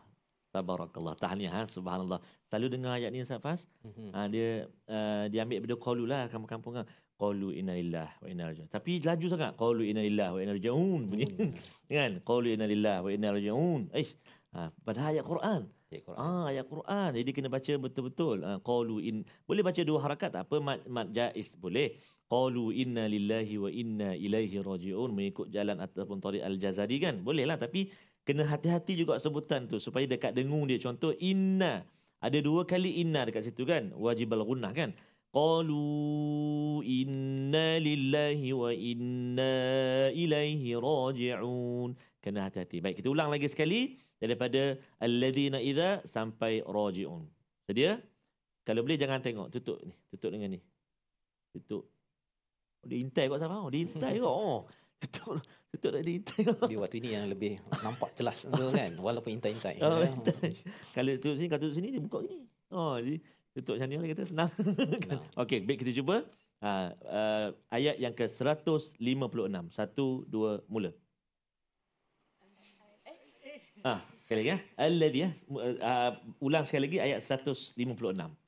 [0.52, 1.16] Tabarakallah.
[1.16, 1.62] Tahniah, ha?
[1.64, 2.20] subhanallah.
[2.52, 3.64] Selalu dengar ayat ni Ustaz Fas.
[3.80, 4.12] Mhm.
[4.12, 6.86] Ha, dia uh, dia ambil daripada qalu lah kampung-kampung kan.
[7.16, 8.68] Qalu inna lillah wa inna ilaihi raji'un.
[8.68, 9.52] Tapi laju sangat.
[9.56, 11.26] Qalu inna lillah wa inna ilaihi raji'un bunyi.
[11.96, 12.12] kan?
[12.28, 13.82] Qalu inna lillah wa inna ilaihi raji'un.
[13.96, 14.12] Aish.
[14.52, 15.62] Ha, pada ayat Quran.
[15.88, 16.20] Ayat Quran.
[16.20, 17.10] Ah, ayat Quran.
[17.24, 18.36] Jadi kena baca betul-betul.
[18.44, 19.16] Ah, qalu in
[19.48, 21.96] boleh baca dua harakat tak apa mat, mat jaiz boleh.
[22.28, 27.24] Qalu inna lillahi wa inna ilaihi raji'un mengikut jalan ataupun tariq al-jazari kan.
[27.24, 27.88] Boleh lah tapi
[28.24, 30.80] kena hati-hati juga sebutan tu supaya dekat dengung dia.
[30.80, 31.84] Contoh inna.
[32.24, 33.92] Ada dua kali inna dekat situ kan.
[33.92, 34.96] Wajib al-gunnah kan.
[35.28, 39.54] Qalu inna lillahi wa inna
[40.10, 41.92] ilaihi raji'un.
[42.24, 42.80] Kena hati-hati.
[42.80, 47.28] Baik, kita ulang lagi sekali daripada alladzina idza sampai raji'un.
[47.68, 48.00] Sedia?
[48.64, 49.92] Kalau boleh jangan tengok, tutup ni.
[50.08, 50.60] Tutup dengan ni.
[51.52, 51.84] Tutup.
[52.80, 53.60] Oh, dia intai kot sama.
[53.60, 54.32] Oh, dia intai kot.
[54.32, 54.60] Oh.
[55.04, 55.44] Tutup.
[55.68, 56.42] Tutup dah dia intai.
[56.48, 59.76] Dia waktu ini yang lebih nampak jelas tu kan walaupun intai-intai.
[59.82, 60.08] Oh, Ya.
[60.08, 60.52] intai.
[60.94, 62.46] Kalau tutup sini, kalau tutup sini, dia buka gini.
[62.70, 63.18] Oh, jadi
[63.52, 64.50] tutup macam ni orang kata senang.
[64.54, 65.22] Senang.
[65.44, 66.24] Okey, baik kita cuba.
[66.64, 68.96] Uh, uh, ayat yang ke-156.
[69.68, 70.94] Satu, dua, mula.
[73.84, 74.58] Ah, sekali lagi ya.
[74.80, 75.30] Alladhi ya.
[75.52, 77.76] Uh, ulang sekali lagi ayat 156.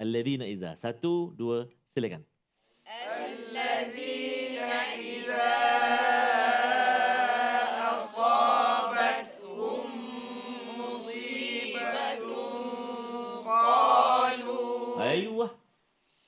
[0.00, 0.72] Alladhina iza.
[0.80, 2.24] Satu, dua, silakan.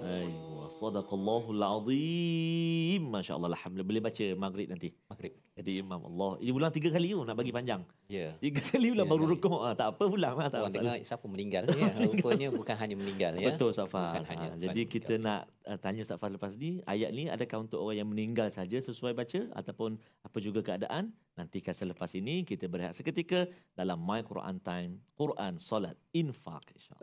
[0.04, 3.02] أيوة صدق الله العظيم.
[3.08, 3.48] ما شاء الله
[3.80, 4.92] boleh baca maghrib nanti?
[5.08, 5.32] Maghrib.
[5.56, 6.36] Jadi imam Allah.
[6.44, 7.80] Ini ulang tiga kali you nak bagi panjang.
[8.12, 8.28] Ya.
[8.28, 8.32] Yeah.
[8.44, 9.16] tiga kali ulang yeah.
[9.16, 9.30] Ya, baru ya.
[9.32, 9.56] rukuk.
[9.56, 11.00] Ha, tak apa ulang lah, tak apa.
[11.00, 11.96] siapa meninggal ya.
[12.12, 13.56] rupanya bukan hanya meninggal ya.
[13.56, 17.80] betul Safa ha, jadi kita nak uh, tanya Safar lepas ni ayat ni adakah untuk
[17.80, 21.12] orang yang meninggal saja sesuai baca ataupun apa juga keadaan?
[21.34, 27.02] Nanti selepas ini kita berehat seketika dalam my Quran time Quran Salat infak insyaallah.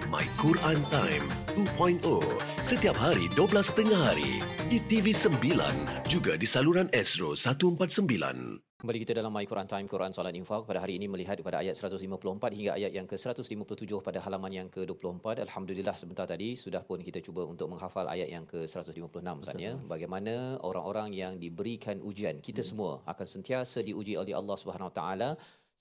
[0.11, 1.23] My Quran Time
[1.55, 2.03] 2.0
[2.59, 5.39] setiap hari 12.30 hari di TV9
[6.03, 8.59] juga di saluran Astro 149.
[8.81, 10.67] Kembali kita dalam My Quran Time, Quran Salat Infak.
[10.67, 12.01] Pada hari ini melihat pada ayat 154
[12.49, 15.47] hingga ayat yang ke-157 pada halaman yang ke-24.
[15.47, 19.77] Alhamdulillah sebentar tadi sudah pun kita cuba untuk menghafal ayat yang ke-156 Ustaz ya.
[19.85, 22.41] Bagaimana orang-orang yang diberikan ujian.
[22.41, 25.29] Kita semua akan sentiasa diuji oleh Allah Subhanahu Wa Taala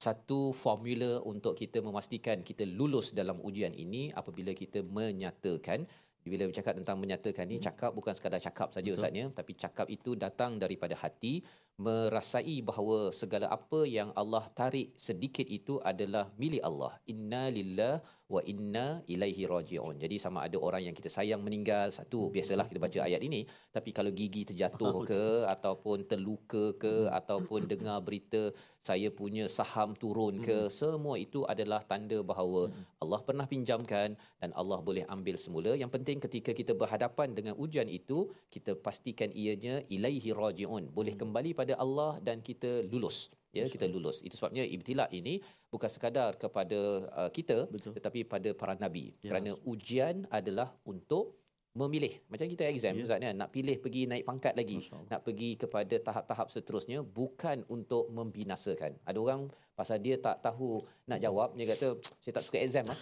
[0.01, 5.85] satu formula untuk kita memastikan kita lulus dalam ujian ini apabila kita menyatakan.
[6.21, 9.33] Bila bercakap tentang menyatakan ni cakap bukan sekadar cakap saja Ustaz ya.
[9.33, 11.41] Tapi cakap itu datang daripada hati
[11.81, 16.93] merasai bahawa segala apa yang Allah tarik sedikit itu adalah milik Allah.
[17.13, 18.05] Inna lillah
[18.35, 19.97] wa inna ilaihi rajiun.
[20.03, 23.41] Jadi sama ada orang yang kita sayang meninggal satu biasalah kita baca ayat ini.
[23.75, 25.25] Tapi kalau gigi terjatuh ke
[25.55, 32.25] ataupun terluka ke ataupun dengar berita saya punya saham turun ke semua itu adalah tanda
[32.25, 35.77] bahawa Allah pernah pinjamkan dan Allah boleh ambil semula.
[35.77, 40.89] Yang penting ketika kita berhadapan dengan ujian itu kita pastikan ianya ilaihi rajiun.
[40.97, 45.43] Boleh kembali pada Allah dan kita lulus ya kita lulus itu sebabnya ibtila ini
[45.73, 46.79] bukan sekadar kepada
[47.11, 47.93] uh, kita Betul.
[47.99, 51.39] tetapi pada para nabi Ya, kerana ujian adalah untuk
[51.75, 53.07] memilih macam kita exam Ya.
[53.07, 54.79] Ustaz kan nak pilih pergi naik pangkat lagi
[55.11, 61.19] nak pergi kepada tahap-tahap seterusnya bukan untuk membinasakan ada orang pasal dia tak tahu nak
[61.19, 62.99] jawab dia kata saya tak suka exam lah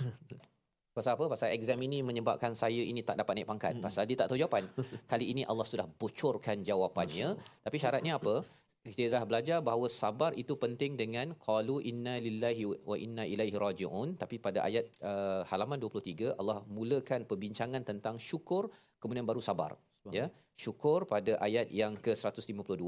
[0.98, 1.30] Pasal apa?
[1.30, 3.78] Pasal exam ini menyebabkan saya ini tak dapat naik pangkat.
[3.78, 4.66] Pasal dia tak tahu jawapan.
[5.10, 7.38] Kali ini Allah sudah bocorkan jawapannya.
[7.62, 8.42] Tapi syaratnya apa?
[8.87, 14.16] Kita dah belajar bahawa sabar itu penting dengan qalu inna lillahi wa inna ilaihi rajiun.
[14.16, 18.70] Tapi pada ayat uh, halaman 23 Allah mulakan perbincangan tentang syukur
[19.03, 19.76] kemudian baru sabar.
[20.09, 20.26] Ya,
[20.57, 22.82] syukur pada ayat yang ke-152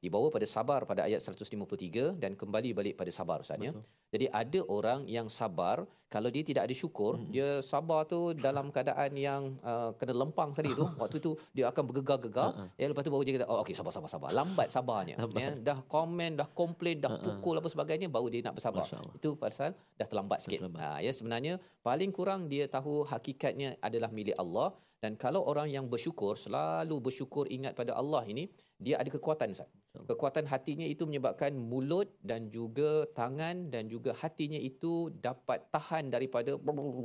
[0.00, 3.72] dibawa pada sabar pada ayat 153 dan kembali balik pada sabar Ustaz ya.
[4.10, 7.34] Jadi ada orang yang sabar kalau dia tidak ada syukur, Hmm.
[7.34, 10.86] dia sabar tu dalam keadaan yang uh, kena lempang tadi tu.
[11.02, 12.54] Waktu tu dia akan bergegar-gegar.
[12.54, 15.18] Ha, ya lepas tu baru dia kata, "Oh okey sabar sabar sabar." Lambat sabarnya.
[15.18, 15.42] Lambat.
[15.42, 18.86] ya, dah komen, dah komplain, dah pukul apa sebagainya baru dia nak bersabar.
[19.18, 20.62] Itu pasal dah terlambat sikit.
[20.62, 20.82] terlambat.
[20.86, 24.70] Ha, ya sebenarnya paling kurang dia tahu hakikatnya adalah milik Allah
[25.04, 28.48] dan kalau orang yang bersyukur selalu bersyukur ingat pada Allah ini
[28.80, 29.68] dia ada kekuatan Ustaz.
[30.10, 36.56] Kekuatan hatinya itu menyebabkan mulut dan juga tangan dan juga hatinya itu dapat tahan daripada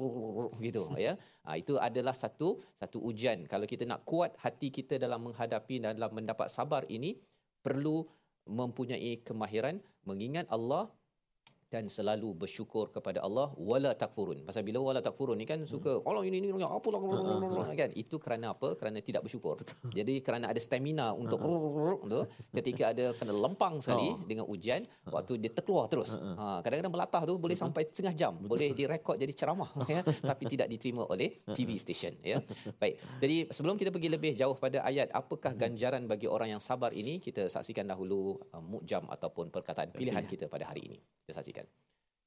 [0.66, 1.20] gitu ya.
[1.44, 3.44] Ha, itu adalah satu satu ujian.
[3.52, 7.20] Kalau kita nak kuat hati kita dalam menghadapi dan dalam mendapat sabar ini
[7.60, 8.08] perlu
[8.48, 10.88] mempunyai kemahiran mengingat Allah
[11.70, 14.42] dan selalu bersyukur kepada Allah wala takfurun.
[14.50, 17.00] Pasal bila wala takfurun ni kan suka Allah ini ini apa lah
[17.78, 17.90] kan.
[17.94, 18.74] Itu kerana apa?
[18.74, 19.62] Kerana tidak bersyukur.
[19.94, 21.38] Jadi kerana ada stamina untuk
[22.12, 22.20] tu
[22.58, 24.16] ketika ada kena lempang sekali Oh.
[24.26, 26.18] dengan ujian waktu dia terkeluar terus.
[26.18, 28.34] Ha kadang-kadang melatah tu boleh sampai setengah jam.
[28.42, 32.42] Boleh direkod jadi ceramah ya tapi tidak diterima oleh TV station ya.
[32.82, 32.98] Baik.
[33.22, 37.22] Jadi sebelum kita pergi lebih jauh pada ayat apakah ganjaran bagi orang yang sabar ini
[37.22, 40.98] kita saksikan dahulu uh, mukjam ataupun perkataan pilihan kita pada hari ini.
[41.28, 41.59] Kita saksikan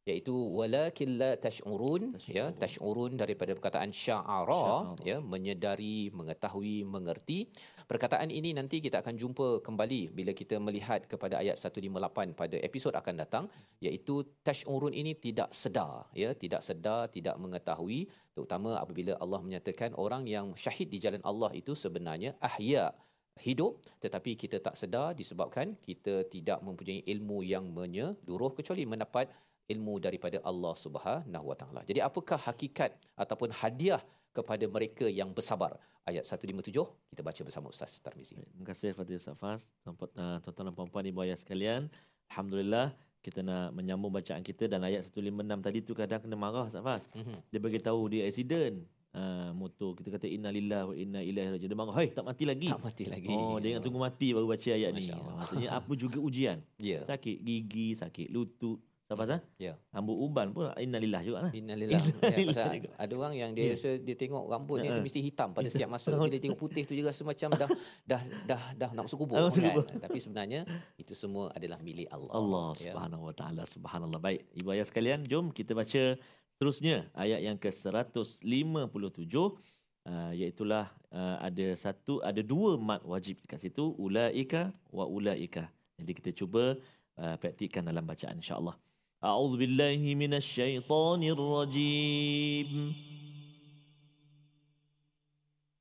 [0.02, 3.14] iaitu walakin la tash'urun ya tash'urun.
[3.14, 5.06] daripada perkataan sya'ara Sya'ara.
[5.06, 7.46] ya menyedari mengetahui mengerti.
[7.86, 12.90] Perkataan ini nanti kita akan jumpa kembali bila kita melihat kepada ayat 158 pada episod
[12.90, 13.44] akan datang
[13.78, 18.10] iaitu tash'urun ini tidak sedar ya tidak sedar tidak mengetahui.
[18.34, 22.90] Terutama apabila Allah menyatakan orang yang syahid di jalan Allah itu sebenarnya ahya
[23.40, 29.32] hidup tetapi kita tak sedar disebabkan kita tidak mempunyai ilmu yang menyeluruh kecuali mendapat
[29.72, 31.80] ilmu daripada Allah Subhanahu Wa Taala.
[31.86, 34.02] Jadi apakah hakikat ataupun hadiah
[34.32, 35.76] kepada mereka yang bersabar.
[36.02, 36.74] Ayat 157
[37.14, 38.34] kita baca bersama Ustaz Tarmizi.
[38.34, 39.70] Terima kasih Fadil Safas.
[39.86, 41.86] Uh, Tuan-tuan dan puan-puan, ibu ayah sekalian.
[42.26, 42.90] Alhamdulillah
[43.22, 47.06] kita nak menyambung bacaan kita dan ayat 156 tadi tu kadang kena marah Safas.
[47.14, 47.38] Mhm.
[47.54, 48.82] Dia bagi tahu dia accident.
[49.12, 51.68] Uh, motor kita kata innalillahi wa inna ilaihi rajiun.
[51.68, 53.28] Dia marah, "Hai, tak mati lagi." Tak mati lagi.
[53.28, 55.04] Oh, dia ingat tunggu mati baru baca ayat ni.
[55.04, 55.34] Masya Allah.
[55.36, 56.58] Maksudnya apa juga ujian.
[56.76, 57.04] Ya.
[57.04, 58.80] Sakit gigi, sakit lutut.
[59.02, 59.40] Safas ah?
[59.60, 59.76] Ya.
[59.92, 61.52] Rambut uban pun innalillah juga lah.
[61.52, 62.00] Innalillah.
[62.00, 62.88] Ya, Innalillah pasal juga.
[62.96, 63.72] ada orang yang dia Ya.
[63.76, 64.94] rasa dia tengok rambut dia, Ha.
[64.96, 66.08] dia mesti hitam pada setiap masa.
[66.16, 67.68] Bila dia tengok putih tu juga rasa macam dah
[68.08, 69.52] dah dah dah nak masuk kubur kan.
[69.52, 69.84] kubur.
[70.00, 70.64] Tapi sebenarnya
[70.96, 72.32] itu semua adalah milik Allah.
[72.32, 72.88] Allah Ya.
[72.88, 74.16] Subhanahu Wa Taala Subhanallah.
[74.18, 76.16] Baik, ibu ayah sekalian, jom kita baca
[76.62, 78.46] Seterusnya ayat yang ke-157
[80.06, 85.66] ah, iaitu uh, ah, ada satu ada dua mat wajib dekat situ ulaika wa ulaika.
[85.98, 86.78] Jadi kita cuba
[87.18, 88.78] uh, praktikkan dalam bacaan insya-Allah.
[89.18, 92.94] A'udzu billahi minasyaitonir rajim.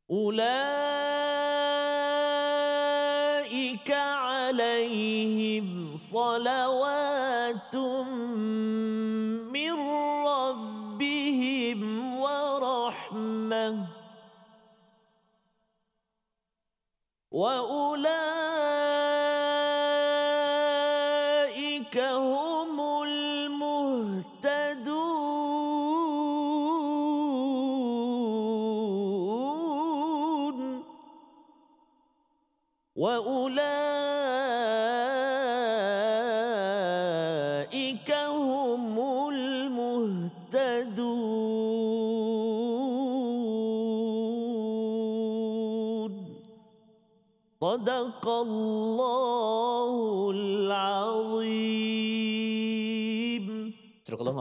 [0.10, 0.82] Ulaika
[4.50, 6.82] alaihim salawatum.
[17.31, 18.20] وأولئك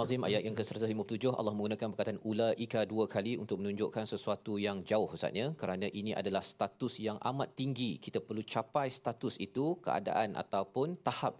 [0.00, 5.04] Al-Azim ayat yang ke-157 Allah menggunakan perkataan ulaika dua kali untuk menunjukkan sesuatu yang jauh
[5.04, 5.52] Ustaznya.
[5.60, 8.00] Kerana ini adalah status yang amat tinggi.
[8.00, 11.36] Kita perlu capai status itu keadaan ataupun tahap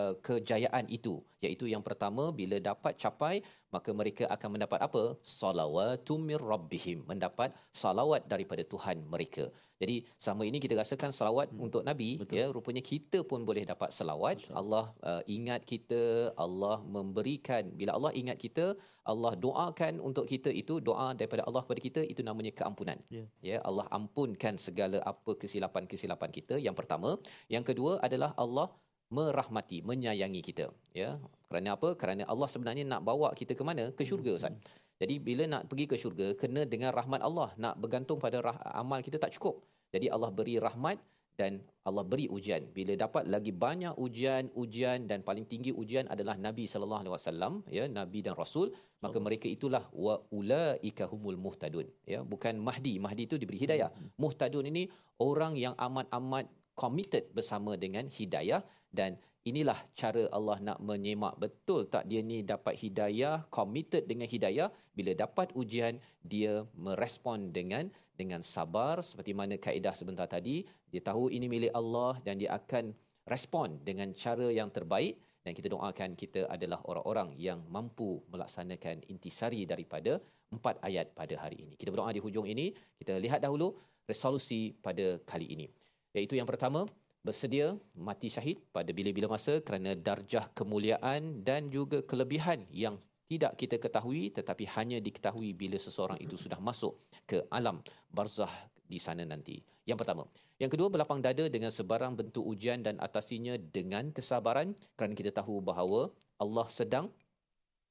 [0.00, 1.14] uh, kejayaan itu.
[1.40, 3.40] Iaitu yang pertama bila dapat capai
[3.74, 5.02] maka mereka akan mendapat apa?
[5.22, 7.06] Salawatum mir rabbihim.
[7.10, 9.46] Mendapat salawat daripada Tuhan mereka.
[9.80, 11.64] Jadi sama ini kita rasakan salawat hmm.
[11.64, 12.36] untuk nabi Betul.
[12.38, 12.46] ya.
[12.56, 14.42] Rupanya kita pun boleh dapat salawat.
[14.60, 14.84] Allah.
[15.00, 17.64] Uh, ingat kita Allah memberikan.
[17.80, 18.66] Bila Allah ingat kita
[19.12, 22.98] Allah doakan untuk kita itu doa daripada Allah kepada kita itu namanya keampunan.
[23.08, 23.24] Ya.
[23.40, 26.54] ya Allah ampunkan segala apa kesilapan-kesilapan kita.
[26.66, 27.10] Yang pertama.
[27.48, 28.68] Yang kedua adalah Allah
[29.10, 30.70] merahmati menyayangi kita.
[30.94, 31.18] Ya?
[31.50, 31.98] Kerana apa?
[31.98, 33.90] Kerana Allah sebenarnya nak bawa kita ke mana?
[33.90, 34.54] Ke syurga Ustaz.
[35.02, 37.50] Jadi bila nak pergi ke syurga kena dengan rahmat Allah.
[37.58, 39.66] Nak bergantung pada rah- amal kita tak cukup.
[39.90, 41.02] Jadi Allah beri rahmat
[41.40, 42.68] dan Allah beri ujian.
[42.76, 47.52] Bila dapat lagi banyak ujian, ujian dan paling tinggi ujian adalah Nabi sallallahu alaihi wasallam,
[47.72, 48.68] ya, nabi dan rasul,
[49.00, 53.00] maka mereka itulah wa ulaika humul muhtadun, ya, bukan mahdi.
[53.00, 53.88] Mahdi itu diberi hidayah.
[54.20, 56.44] Muhtadun ini orang yang amat-amat
[56.74, 59.16] committed bersama dengan hidayah dan
[59.46, 65.16] inilah cara Allah nak menyemak betul tak dia ni dapat hidayah, committed dengan hidayah, bila
[65.16, 67.88] dapat ujian dia merespon dengan
[68.20, 72.92] dengan sabar seperti mana kaedah sebentar tadi, dia tahu ini milik Allah dan dia akan
[73.24, 79.64] respon dengan cara yang terbaik dan kita doakan kita adalah orang-orang yang mampu melaksanakan intisari
[79.64, 80.20] daripada
[80.52, 81.72] empat ayat pada hari ini.
[81.80, 83.72] Kita berdoa di hujung ini, kita lihat dahulu
[84.04, 85.66] resolusi pada kali ini.
[86.10, 86.90] Iaitu yang pertama,
[87.20, 92.96] bersedia mati syahid pada bila-bila masa kerana darjah kemuliaan dan juga kelebihan yang
[93.30, 96.98] tidak kita ketahui tetapi hanya diketahui bila seseorang itu sudah masuk
[97.28, 97.78] ke alam
[98.10, 98.50] barzah
[98.90, 99.62] di sana nanti.
[99.86, 100.26] Yang pertama.
[100.58, 105.62] Yang kedua, berlapang dada dengan sebarang bentuk ujian dan atasinya dengan kesabaran kerana kita tahu
[105.62, 106.10] bahawa
[106.42, 107.06] Allah sedang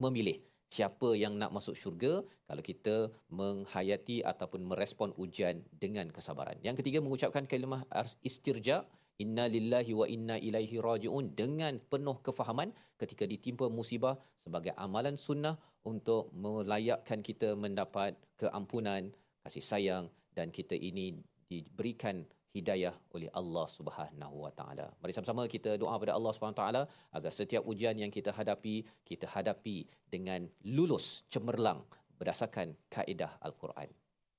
[0.04, 6.62] memilih siapa yang nak masuk syurga kalau kita menghayati ataupun merespon ujian dengan kesabaran.
[6.62, 7.82] Yang ketiga mengucapkan kalimah
[8.22, 8.86] istirja
[9.18, 14.16] inna lillahi wa inna ilaihi rajiun dengan penuh kefahaman ketika ditimpa musibah
[14.46, 19.10] sebagai amalan sunnah untuk melayakkan kita mendapat keampunan,
[19.44, 20.06] kasih sayang
[20.38, 21.18] dan kita ini
[21.50, 22.24] diberikan
[22.55, 24.87] hidayah oleh Allah Subhanahu Wa Taala.
[25.03, 28.87] Mari sama-sama kita doa pada Allah Subhanahu Wa Taala agar setiap ujian yang kita hadapi,
[29.03, 31.83] kita hadapi dengan lulus cemerlang
[32.19, 33.91] berdasarkan kaedah Al-Quran.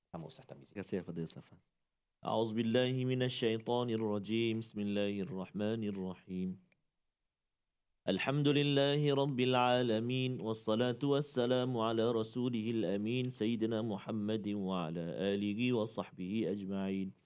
[0.08, 0.72] Sama Ustaz Tamizi.
[0.72, 1.60] Terima kasih Fadil Safas.
[2.26, 6.58] أعوذ بالله من الشيطان الرجيم بسم الله الرحمن الرحيم
[8.08, 15.04] الحمد لله رب العالمين والصلاة والسلام على رسوله الأمين سيدنا محمد وعلى
[15.34, 17.19] آله وصحبه أجمعين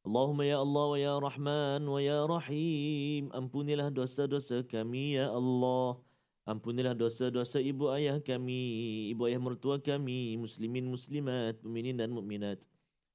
[0.00, 3.28] Allahumma ya Allah wa ya Rahman wa ya Rahim.
[3.36, 6.00] Ampunilah dosa-dosa kami ya Allah.
[6.48, 12.64] Ampunilah dosa-dosa ibu ayah kami ibu ayah mertua kami muslimin muslimat mukminin dan mukminat.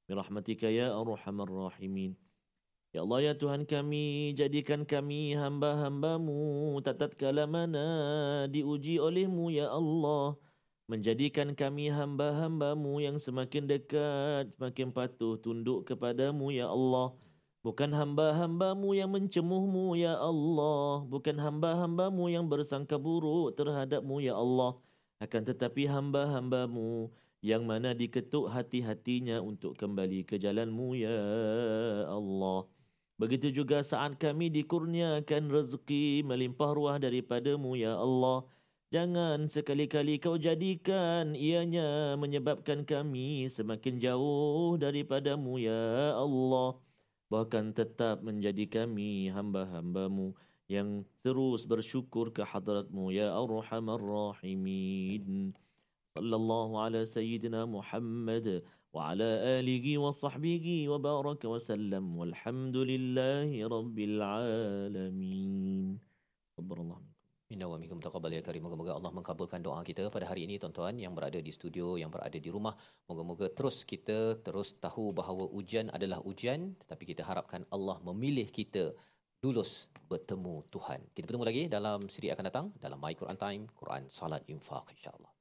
[0.05, 2.13] Birahmatika ya arhamar rahimin.
[2.93, 6.77] Ya Allah ya Tuhan kami jadikan kami hamba-hambamu.
[6.85, 7.85] Tatkala mana
[8.45, 10.37] diuji olehmu ya Allah.
[10.85, 17.17] Menjadikan kami hamba-hambamu yang semakin dekat, semakin patuh tunduk kepadamu ya Allah.
[17.65, 21.01] Bukan hamba-hambamu yang mencemuhmu, Ya Allah.
[21.09, 24.77] Bukan hamba-hambamu yang bersangka buruk terhadapmu, Ya Allah.
[25.17, 27.09] Akan tetapi hamba-hambamu
[27.41, 31.17] yang mana diketuk hati-hatinya untuk kembali ke jalanmu, Ya
[32.05, 32.69] Allah.
[33.17, 38.45] Begitu juga saat kami dikurniakan rezeki melimpah ruah daripadamu, Ya Allah.
[38.93, 46.77] Jangan sekali-kali kau jadikan ianya menyebabkan kami semakin jauh daripadamu, Ya Allah.
[47.33, 50.37] Bahkan tetap menjadi kami hamba-hambamu
[50.69, 55.53] yang terus bersyukur ke hadratmu ya arhamar rahimin.
[56.13, 58.61] Sallallahu ala sayyidina muhammad
[58.93, 62.13] wa ala alihi wa sahbihi wa baraka wa sallam.
[62.13, 65.97] Walhamdulillahi rabbil alamin.
[66.53, 67.14] Subhanallah.
[67.50, 68.62] Inna wa minkum taqabbal ya karim.
[68.62, 72.38] Moga-moga Allah mengkabulkan doa kita pada hari ini tuan-tuan yang berada di studio, yang berada
[72.38, 72.78] di rumah.
[73.10, 78.94] Moga-moga terus kita terus tahu bahawa ujian adalah ujian tetapi kita harapkan Allah memilih kita
[79.42, 81.00] lulus bertemu Tuhan.
[81.10, 85.32] Kita bertemu lagi dalam siri akan datang dalam My Quran Time, Quran Salat Infaq insya-Allah.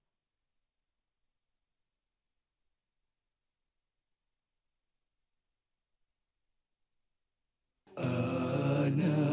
[8.00, 9.33] آناء